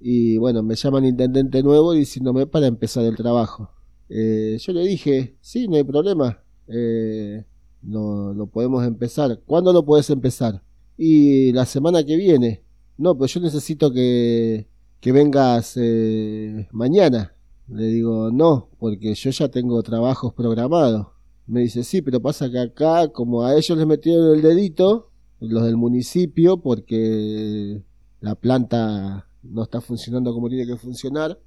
[0.00, 3.70] Y bueno, me llaman intendente nuevo diciéndome para empezar el trabajo.
[4.08, 6.42] Eh, yo le dije, sí, no hay problema.
[6.68, 7.44] Eh,
[7.82, 9.40] no, lo podemos empezar.
[9.46, 10.62] ¿Cuándo lo puedes empezar?
[10.98, 12.62] Y la semana que viene.
[12.98, 14.68] No, pero yo necesito que,
[15.00, 17.34] que vengas eh, mañana.
[17.68, 21.15] Le digo, no, porque yo ya tengo trabajos programados.
[21.46, 25.64] Me dice, sí, pero pasa que acá, como a ellos les metieron el dedito, los
[25.64, 27.82] del municipio, porque
[28.20, 31.38] la planta no está funcionando como tiene que funcionar,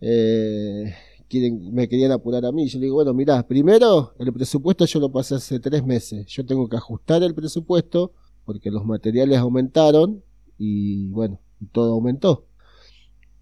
[0.00, 0.92] eh,
[1.28, 2.68] quieren, me querían apurar a mí.
[2.68, 6.26] Yo le digo, bueno, mirá, primero el presupuesto yo lo pasé hace tres meses.
[6.26, 8.12] Yo tengo que ajustar el presupuesto
[8.44, 10.22] porque los materiales aumentaron
[10.58, 11.40] y bueno,
[11.72, 12.46] todo aumentó.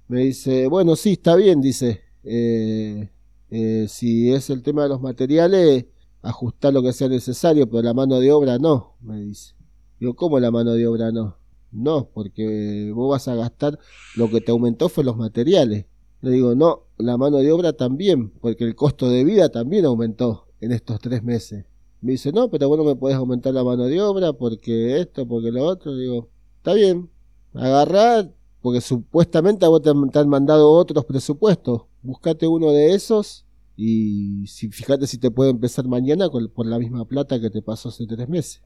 [0.06, 2.00] Me dice, bueno, sí, está bien, dice.
[2.22, 3.10] eh,
[3.50, 5.86] eh, si es el tema de los materiales,
[6.22, 9.54] ajustar lo que sea necesario, pero la mano de obra no, me dice.
[9.98, 11.36] Digo, ¿cómo la mano de obra no?
[11.72, 13.78] No, porque vos vas a gastar
[14.16, 15.86] lo que te aumentó fue los materiales.
[16.20, 20.46] Le digo, no, la mano de obra también, porque el costo de vida también aumentó
[20.60, 21.64] en estos tres meses.
[22.00, 25.26] Me dice, no, pero vos no me podés aumentar la mano de obra porque esto,
[25.26, 25.92] porque lo otro.
[25.92, 27.10] Le digo, está bien,
[27.54, 28.28] agarrá,
[28.62, 31.82] porque supuestamente a vos te han mandado otros presupuestos.
[32.02, 33.44] Buscate uno de esos
[33.76, 37.62] y si, fíjate si te puede empezar mañana con- por la misma plata que te
[37.62, 38.62] pasó hace tres meses.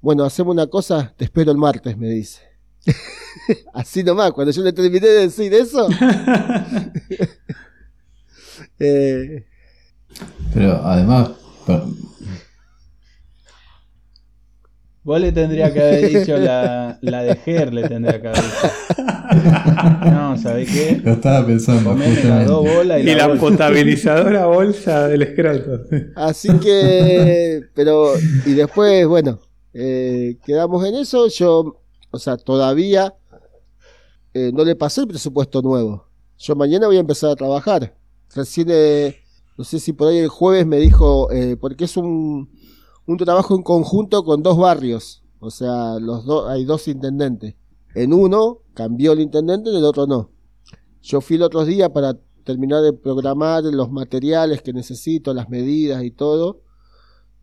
[0.00, 2.42] Bueno, hacemos una cosa, te espero el martes, me dice.
[3.74, 5.88] Así nomás, cuando yo le terminé de decir eso.
[8.78, 9.46] eh,
[10.54, 11.30] Pero además,
[15.06, 20.10] Vos le tendría que haber dicho la, la de Ger, le tendría que haber dicho.
[20.10, 21.00] No, ¿sabés qué?
[21.04, 21.94] Lo estaba pensando,
[22.44, 23.40] dos bolas y, Y la bolsa.
[23.40, 25.84] potabilizadora bolsa del escroto.
[26.16, 28.14] Así que, pero,
[28.46, 29.38] y después, bueno,
[29.72, 31.28] eh, quedamos en eso.
[31.28, 31.80] Yo,
[32.10, 33.14] o sea, todavía
[34.34, 36.04] eh, no le pasé el presupuesto nuevo.
[36.36, 37.94] Yo mañana voy a empezar a trabajar.
[38.34, 39.16] Recién, eh,
[39.56, 42.50] no sé si por ahí el jueves me dijo, eh, porque es un,
[43.06, 45.22] un trabajo en conjunto con dos barrios.
[45.38, 47.54] O sea, los dos, hay dos intendentes.
[47.94, 50.30] En uno cambió el intendente, en el otro no.
[51.02, 56.02] Yo fui el otro día para terminar de programar los materiales que necesito, las medidas
[56.04, 56.62] y todo.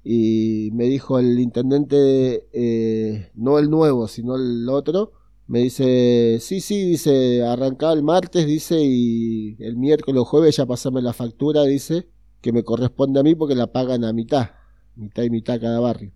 [0.04, 5.14] Y me dijo el intendente, eh, no el nuevo, sino el otro,
[5.48, 10.66] me dice, sí, sí, dice, arrancaba el martes, dice, y el miércoles o jueves ya
[10.66, 12.08] pasame la factura, dice,
[12.42, 14.50] que me corresponde a mí porque la pagan a mitad,
[14.96, 16.12] mitad y mitad cada barrio.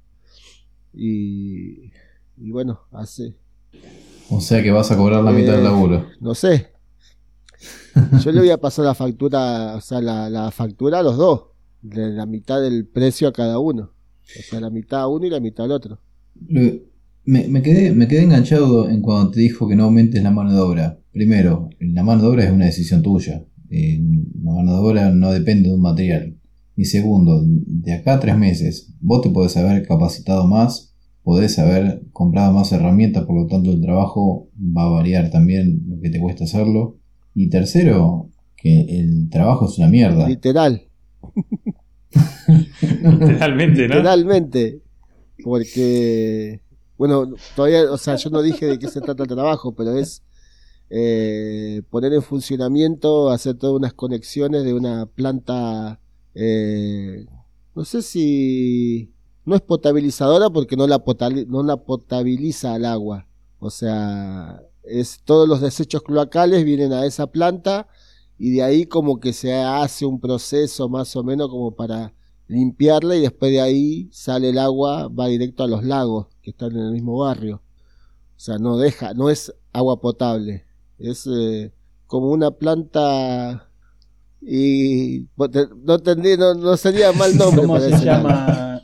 [0.94, 1.92] Y,
[2.38, 3.36] y bueno, hace,
[4.30, 6.06] O sea que vas a cobrar la mitad del Eh, laburo.
[6.20, 6.68] no sé.
[8.24, 11.46] Yo le voy a pasar la factura, o sea, la, la factura a los dos,
[11.82, 13.94] de la mitad del precio a cada uno.
[14.40, 16.00] O sea, la mitad a uno y la mitad al otro.
[16.40, 16.82] Me,
[17.48, 20.60] me quedé, me quedé enganchado en cuando te dijo que no aumentes la mano de
[20.60, 21.00] obra.
[21.12, 23.44] Primero, la mano de obra es una decisión tuya.
[23.70, 24.00] Eh,
[24.44, 26.37] la mano de obra no depende de un material.
[26.78, 32.04] Y segundo, de acá a tres meses, vos te podés haber capacitado más, podés haber
[32.14, 36.22] comprado más herramientas, por lo tanto el trabajo va a variar también lo que te
[36.22, 37.00] cuesta hacerlo.
[37.34, 40.30] Y tercero, que el trabajo es una mierda.
[40.30, 40.88] Literal,
[42.48, 43.96] Literalmente, ¿no?
[43.96, 44.82] literalmente.
[45.44, 46.62] Porque,
[46.98, 50.24] bueno, todavía, o sea, yo no dije de qué se trata el trabajo, pero es
[50.90, 56.00] eh, poner en funcionamiento, hacer todas unas conexiones de una planta,
[56.40, 57.26] eh,
[57.74, 59.12] no sé si
[59.44, 61.04] no es potabilizadora porque no la,
[61.48, 63.28] no la potabiliza al agua.
[63.60, 67.88] O sea, es todos los desechos cloacales vienen a esa planta
[68.38, 72.14] y de ahí como que se hace un proceso más o menos como para
[72.48, 76.74] limpiarla y después de ahí sale el agua, va directo a los lagos que están
[76.74, 77.64] en el mismo barrio.
[78.36, 80.66] O sea, no deja, no es agua potable,
[81.00, 81.74] es eh,
[82.06, 83.67] como una planta
[84.50, 85.52] y pues,
[85.84, 88.82] no tendría, no, no sería mal nombre ¿Cómo se llama?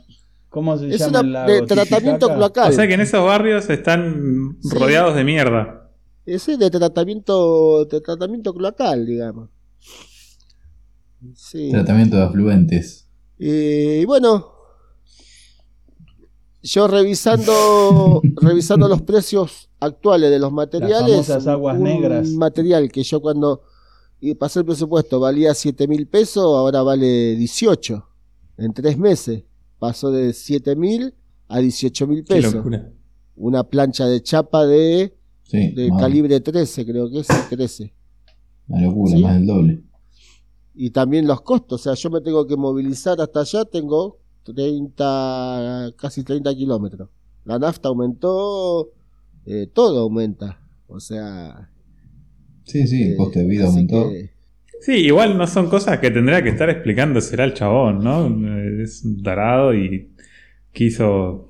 [0.50, 2.34] ¿Cómo se Es llama una de tratamiento Titicaca?
[2.36, 2.72] cloacal.
[2.72, 4.68] O sea que en esos barrios están Sí.
[4.78, 5.90] rodeados de mierda.
[6.26, 9.48] Ese de tratamiento, de tratamiento cloacal, digamos.
[11.34, 11.70] Sí.
[11.70, 13.08] Tratamiento de afluentes.
[13.38, 14.52] Y bueno,
[16.62, 22.28] yo revisando, revisando los precios actuales de los materiales, famosas aguas un negras.
[22.30, 23.62] material que yo cuando
[24.30, 28.06] y pasé el presupuesto valía 7 mil pesos, ahora vale 18
[28.58, 29.44] en tres meses.
[29.78, 31.12] Pasó de 7 mil
[31.48, 32.54] a 18 mil pesos.
[33.36, 37.92] Una plancha de chapa de, Sí, de calibre 13, creo que es 13.
[38.68, 39.22] una locura, ¿Sí?
[39.22, 39.82] más del doble.
[40.74, 41.80] y también los costos.
[41.80, 47.08] O sea, yo me tengo que movilizar hasta allá, tengo 30, casi 30 kilómetros.
[47.44, 48.90] La nafta aumentó,
[49.44, 50.60] eh, todo aumenta.
[50.86, 51.70] O sea,
[52.64, 54.10] Sí, sí, el eh, coste de vida aumentó.
[54.10, 54.30] que-
[54.80, 58.26] Sí, igual no son cosas que tendría que estar explicándosela al chabón, ¿no?
[58.26, 60.10] Eh, Es un tarado y
[60.72, 61.48] quiso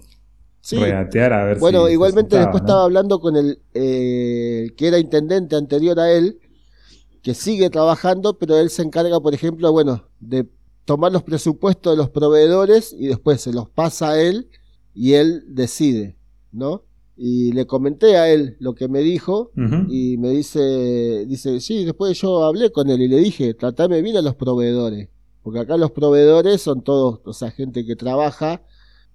[0.61, 0.77] sí.
[0.77, 1.61] regatear a ver si.
[1.61, 2.67] Bueno, igualmente después ¿no?
[2.67, 6.39] estaba hablando con el eh, que era intendente anterior a él,
[7.23, 10.47] que sigue trabajando, pero él se encarga, por ejemplo, bueno, de
[10.85, 14.49] tomar los presupuestos de los proveedores y después se los pasa a él
[14.95, 16.15] y él decide,
[16.53, 16.83] ¿no?
[17.17, 19.53] Y le comenté a él lo que me dijo
[19.89, 24.17] y me dice, dice, sí, después yo hablé con él y le dije, tratame bien
[24.17, 25.09] a los proveedores,
[25.43, 28.63] porque acá los proveedores son todos, o sea, gente que trabaja,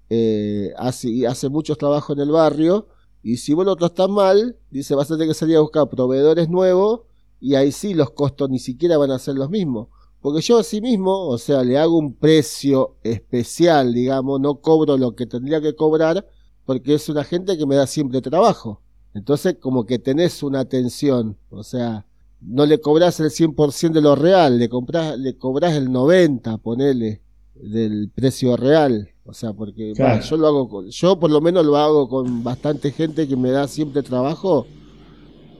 [0.09, 2.87] eh, hace, y hace muchos trabajos en el barrio,
[3.21, 6.49] y si vos lo tratás mal, dice, vas a tener que salir a buscar proveedores
[6.49, 7.01] nuevos,
[7.41, 9.87] y ahí sí los costos ni siquiera van a ser los mismos.
[10.21, 15.15] Porque yo así mismo, o sea, le hago un precio especial, digamos, no cobro lo
[15.15, 16.27] que tendría que cobrar,
[16.70, 18.80] porque es una gente que me da siempre trabajo.
[19.15, 22.05] Entonces, como que tenés una atención, o sea,
[22.41, 27.22] no le cobras el 100% de lo real, le, compras, le cobras el 90%, ponele,
[27.55, 29.09] del precio real.
[29.26, 30.17] O sea, porque Claro.
[30.17, 33.36] bah, yo lo hago, con- yo por lo menos lo hago con bastante gente que
[33.36, 34.67] me da siempre trabajo,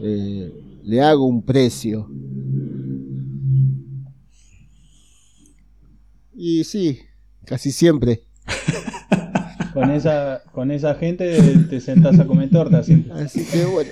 [0.02, 0.54] eh,
[0.84, 2.08] le hago un precio.
[6.36, 7.00] Y sí,
[7.46, 8.22] casi siempre.
[9.80, 13.14] Con esa, con esa gente te sentás a comer torta siempre.
[13.14, 13.90] Así que bueno.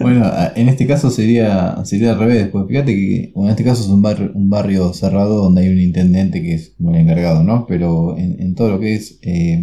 [0.00, 3.82] Bueno, en este caso sería, sería al revés, pues fíjate que bueno, en este caso
[3.82, 7.42] es un barrio, un barrio cerrado donde hay un intendente que es como el encargado,
[7.42, 7.66] ¿no?
[7.66, 9.60] Pero en, en todo lo que es eh,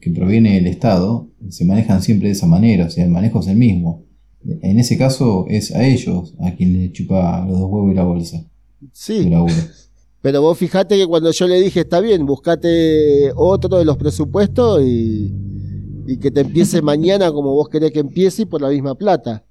[0.00, 3.48] que proviene del Estado, se manejan siempre de esa manera, o sea, el manejo es
[3.48, 4.06] el mismo.
[4.62, 8.04] En ese caso es a ellos a quien le chupa los dos huevos y la
[8.04, 8.46] bolsa
[8.92, 9.30] Sí.
[10.26, 14.82] Pero vos fijate que cuando yo le dije, está bien, buscate otro de los presupuestos
[14.84, 15.32] y,
[16.04, 19.44] y que te empiece mañana como vos querés que empiece y por la misma plata.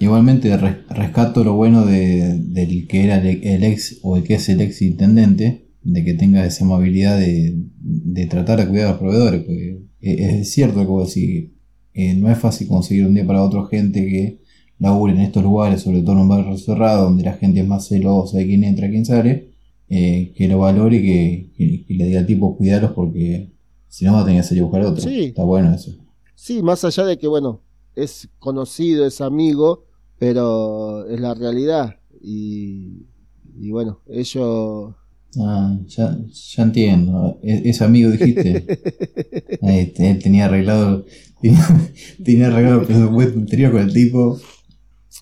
[0.00, 4.36] Igualmente res- rescato lo bueno de, del que era el, el ex o el que
[4.36, 8.90] es el ex intendente, de que tenga esa amabilidad de, de tratar de cuidar a
[8.92, 11.50] los proveedores, porque e- es cierto que vos decís,
[11.92, 14.40] eh, no es fácil conseguir un día para otro gente que
[14.82, 17.88] labure en estos lugares, sobre todo en un barrio cerrado, donde la gente es más
[17.88, 19.48] celosa de quién entra, quién sale,
[19.88, 23.50] eh, que lo valore y que, que- que le diga al tipo cuidarlos porque
[23.88, 25.02] si no va a tener que salir a buscar otro.
[25.08, 25.24] Sí.
[25.24, 25.92] Está bueno eso.
[26.34, 27.60] Sí, más allá de que, bueno,
[27.94, 29.84] es conocido, es amigo,
[30.18, 31.96] pero es la realidad.
[32.22, 33.02] Y,
[33.60, 34.94] y bueno, ellos...
[35.38, 36.18] Ah, ya,
[36.56, 37.38] ya entiendo.
[37.42, 38.66] Es, es amigo, dijiste.
[39.62, 41.04] Ahí, él tenía arreglado,
[41.42, 41.66] tenía,
[42.24, 44.38] tenía arreglado el presupuesto anterior con el tipo.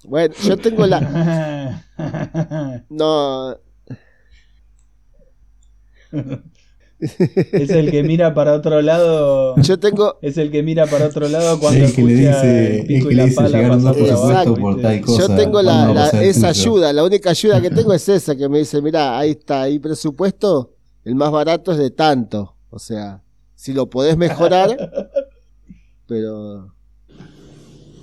[0.05, 1.84] Bueno, yo tengo la...
[2.88, 3.57] No,
[6.98, 9.55] es el que mira para otro lado.
[9.57, 10.18] yo tengo...
[10.22, 12.86] Es el que mira para otro lado cuando el que le escucha dice, el el
[12.86, 14.26] pico que y le la dice pala pasar por Exacto.
[14.26, 14.55] abajo.
[14.57, 15.18] por tal cosa.
[15.28, 16.61] Yo tengo la, ¿cuándo va a la- pasar el esa tuyo?
[16.62, 19.78] ayuda, la única ayuda que tengo es esa, que me dice, mira, ahí está, ahí
[19.78, 20.74] presupuesto,
[21.05, 22.55] el más barato es de tanto.
[22.70, 23.22] O sea,
[23.55, 24.76] si lo podés mejorar,
[26.07, 26.74] pero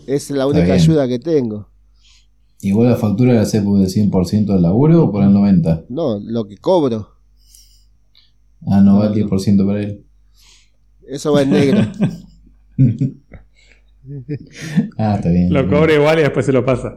[0.08, 1.68] es la única ayuda que tengo.
[2.62, 5.86] ¿Igual la factura la hace por el 100% del laburo o por el 90%?
[5.90, 7.10] No, lo que cobro,
[8.66, 10.04] Ah, no va el 10% para él.
[11.08, 11.80] eso va en negro.
[14.98, 15.54] ah, está bien.
[15.54, 16.96] Lo cobra igual y después se lo pasa.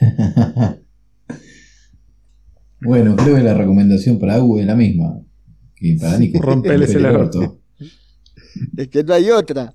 [2.84, 5.22] Bueno, creo que la recomendación para Agu es la misma.
[5.76, 6.40] Que para Nico.
[6.42, 7.38] Rompeles el Pele orto.
[7.38, 7.60] corto.
[8.76, 9.72] es que no hay otra.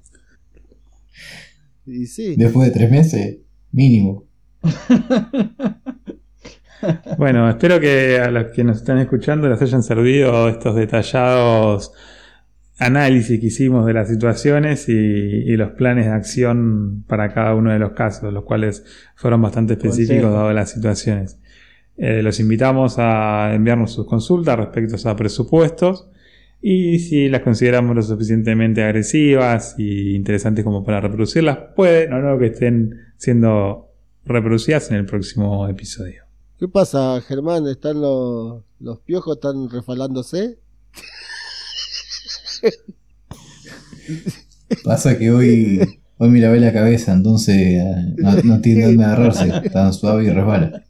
[1.86, 3.38] Y sí, Después de tres meses,
[3.72, 4.27] mínimo.
[7.18, 11.92] Bueno, espero que a los que nos están escuchando les hayan servido estos detallados
[12.80, 17.72] análisis que hicimos de las situaciones y, y los planes de acción para cada uno
[17.72, 18.86] de los casos, los cuales
[19.16, 21.40] fueron bastante específicos dado las situaciones.
[21.98, 26.08] Eh, los invitamos a enviarnos sus consultas respecto a presupuestos
[26.62, 32.38] y si las consideramos lo suficientemente agresivas y interesantes como para reproducirlas, pueden o no
[32.38, 33.87] que estén siendo
[34.28, 36.24] reproducidas en el próximo episodio.
[36.60, 37.68] ¿qué pasa, Germán?
[37.68, 40.58] ¿Están los, los piojos están refalándose?
[44.84, 49.52] Pasa que hoy, hoy me lavé la cabeza, entonces eh, no, no tiene dónde agarrarse.
[49.72, 50.84] Tan suave y resbala.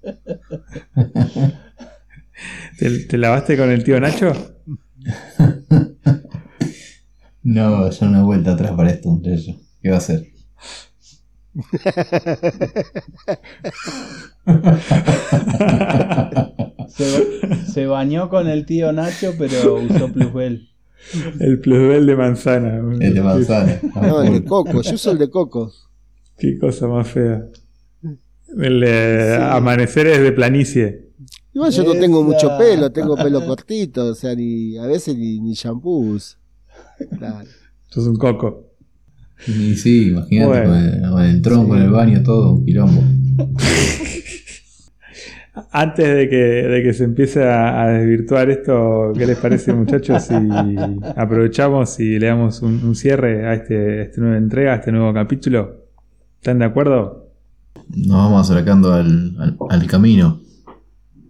[2.80, 4.34] ¿Te, te lavaste con el tío Nacho?
[7.44, 9.58] No, ya una vuelta atrás para esto, muchacho.
[9.82, 10.34] ¿Qué va a hacer?
[16.88, 20.70] Se, se bañó con el tío Nacho, pero usó plusbel.
[21.40, 22.78] El plusbel de manzana.
[23.00, 23.80] El de manzana.
[23.96, 25.72] No, el de coco, yo uso el de coco.
[26.38, 27.46] Qué cosa más fea.
[28.58, 29.44] El de Sí.
[29.50, 31.08] amaneceres de planicie.
[31.54, 35.40] Igual yo no tengo mucho pelo, tengo pelo cortito, o sea, ni a veces ni,
[35.40, 36.38] ni shampoos.
[37.18, 37.48] Claro.
[37.88, 38.67] Sos un coco.
[39.46, 40.70] Y sí, imagínate Bueno.
[40.70, 43.04] con, el, con el tronco en el baño, todo un quilombo.
[45.72, 50.24] Antes de que, de que se empiece a, a desvirtuar esto, ¿qué les parece, muchachos?
[50.24, 50.34] Si
[51.16, 54.92] aprovechamos y le damos un, un cierre a este, a esta nueva entrega, a este
[54.92, 55.86] nuevo capítulo.
[56.36, 57.32] ¿Están de acuerdo?
[57.90, 60.40] Nos vamos acercando al, al, al camino.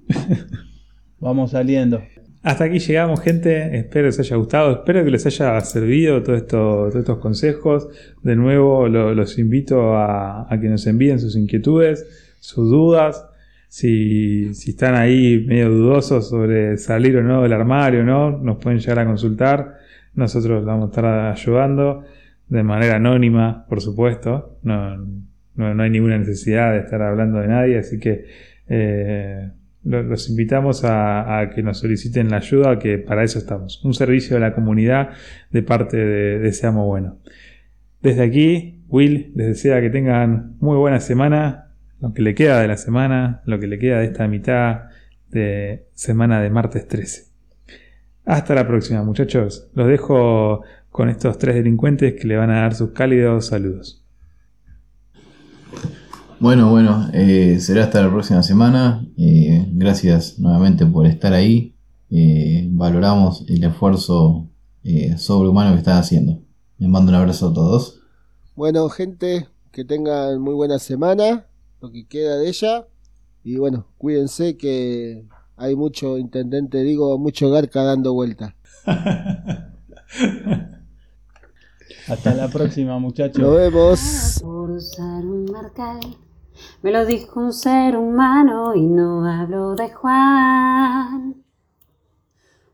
[1.20, 2.02] Vamos saliendo.
[2.48, 3.78] Hasta aquí llegamos, gente.
[3.78, 4.72] Espero que les haya gustado.
[4.72, 7.90] Espero que les haya servido todos estos consejos.
[8.24, 13.28] De nuevo, lo- los invito a, que nos envíen sus inquietudes, sus dudas.
[13.68, 18.32] Si, están ahí medio dudosos sobre salir o no del armario, ¿no?
[18.38, 19.80] nos pueden llegar a consultar.
[20.16, 22.06] Nosotros vamos a estar ayudando
[22.48, 24.58] de manera anónima, por supuesto.
[24.64, 24.96] No,
[25.56, 28.24] no, hay ninguna necesidad de estar hablando de nadie, así que
[28.70, 29.50] eh,
[29.84, 33.84] los invitamos a, que nos soliciten la ayuda, que para eso estamos.
[33.86, 35.10] Un servicio a la comunidad
[35.52, 37.18] de parte de, de Seamos Bueno.
[38.02, 42.68] Desde aquí, Will les desea que tengan muy buena semana, lo que le queda de
[42.68, 44.84] la semana, lo que le queda de esta mitad
[45.30, 47.28] de semana de martes 13.
[48.26, 49.70] Hasta la próxima, muchachos.
[49.74, 54.07] Los dejo con estos tres delincuentes que le van a dar sus cálidos saludos.
[56.40, 59.04] Bueno, bueno, eh, será hasta la próxima semana.
[59.18, 61.76] Eh, gracias nuevamente por estar ahí.
[62.12, 64.48] Eh, valoramos el esfuerzo
[64.84, 66.40] eh, sobrehumano que están haciendo.
[66.78, 68.02] Les mando un abrazo a todos.
[68.56, 71.48] Bueno, gente, que tengan muy buena semana,
[71.82, 72.86] lo que queda de ella.
[73.44, 75.26] Y bueno, cuídense que
[75.56, 78.56] hay mucho intendente, digo, mucho garca dando vuelta.
[82.08, 83.42] Hasta la próxima, muchachos.
[83.42, 84.00] Nos vemos.
[86.82, 91.44] Me lo dijo un ser humano y no hablo de Juan.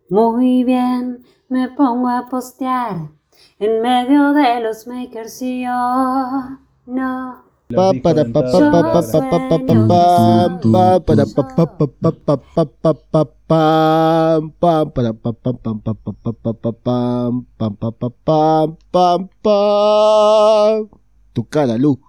[0.09, 3.09] Muy bien, me pongo a postear
[3.59, 7.43] en medio de los makers y yo no.
[21.33, 21.99] Tu cara, Lu.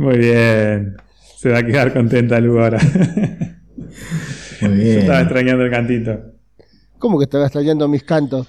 [0.00, 0.96] Muy bien.
[1.36, 2.78] Se va a quedar contenta Lu ahora.
[4.62, 4.98] Muy Yo bien.
[5.00, 6.18] estaba extrañando el cantito.
[6.98, 8.46] ¿Cómo que estaba extrañando mis cantos?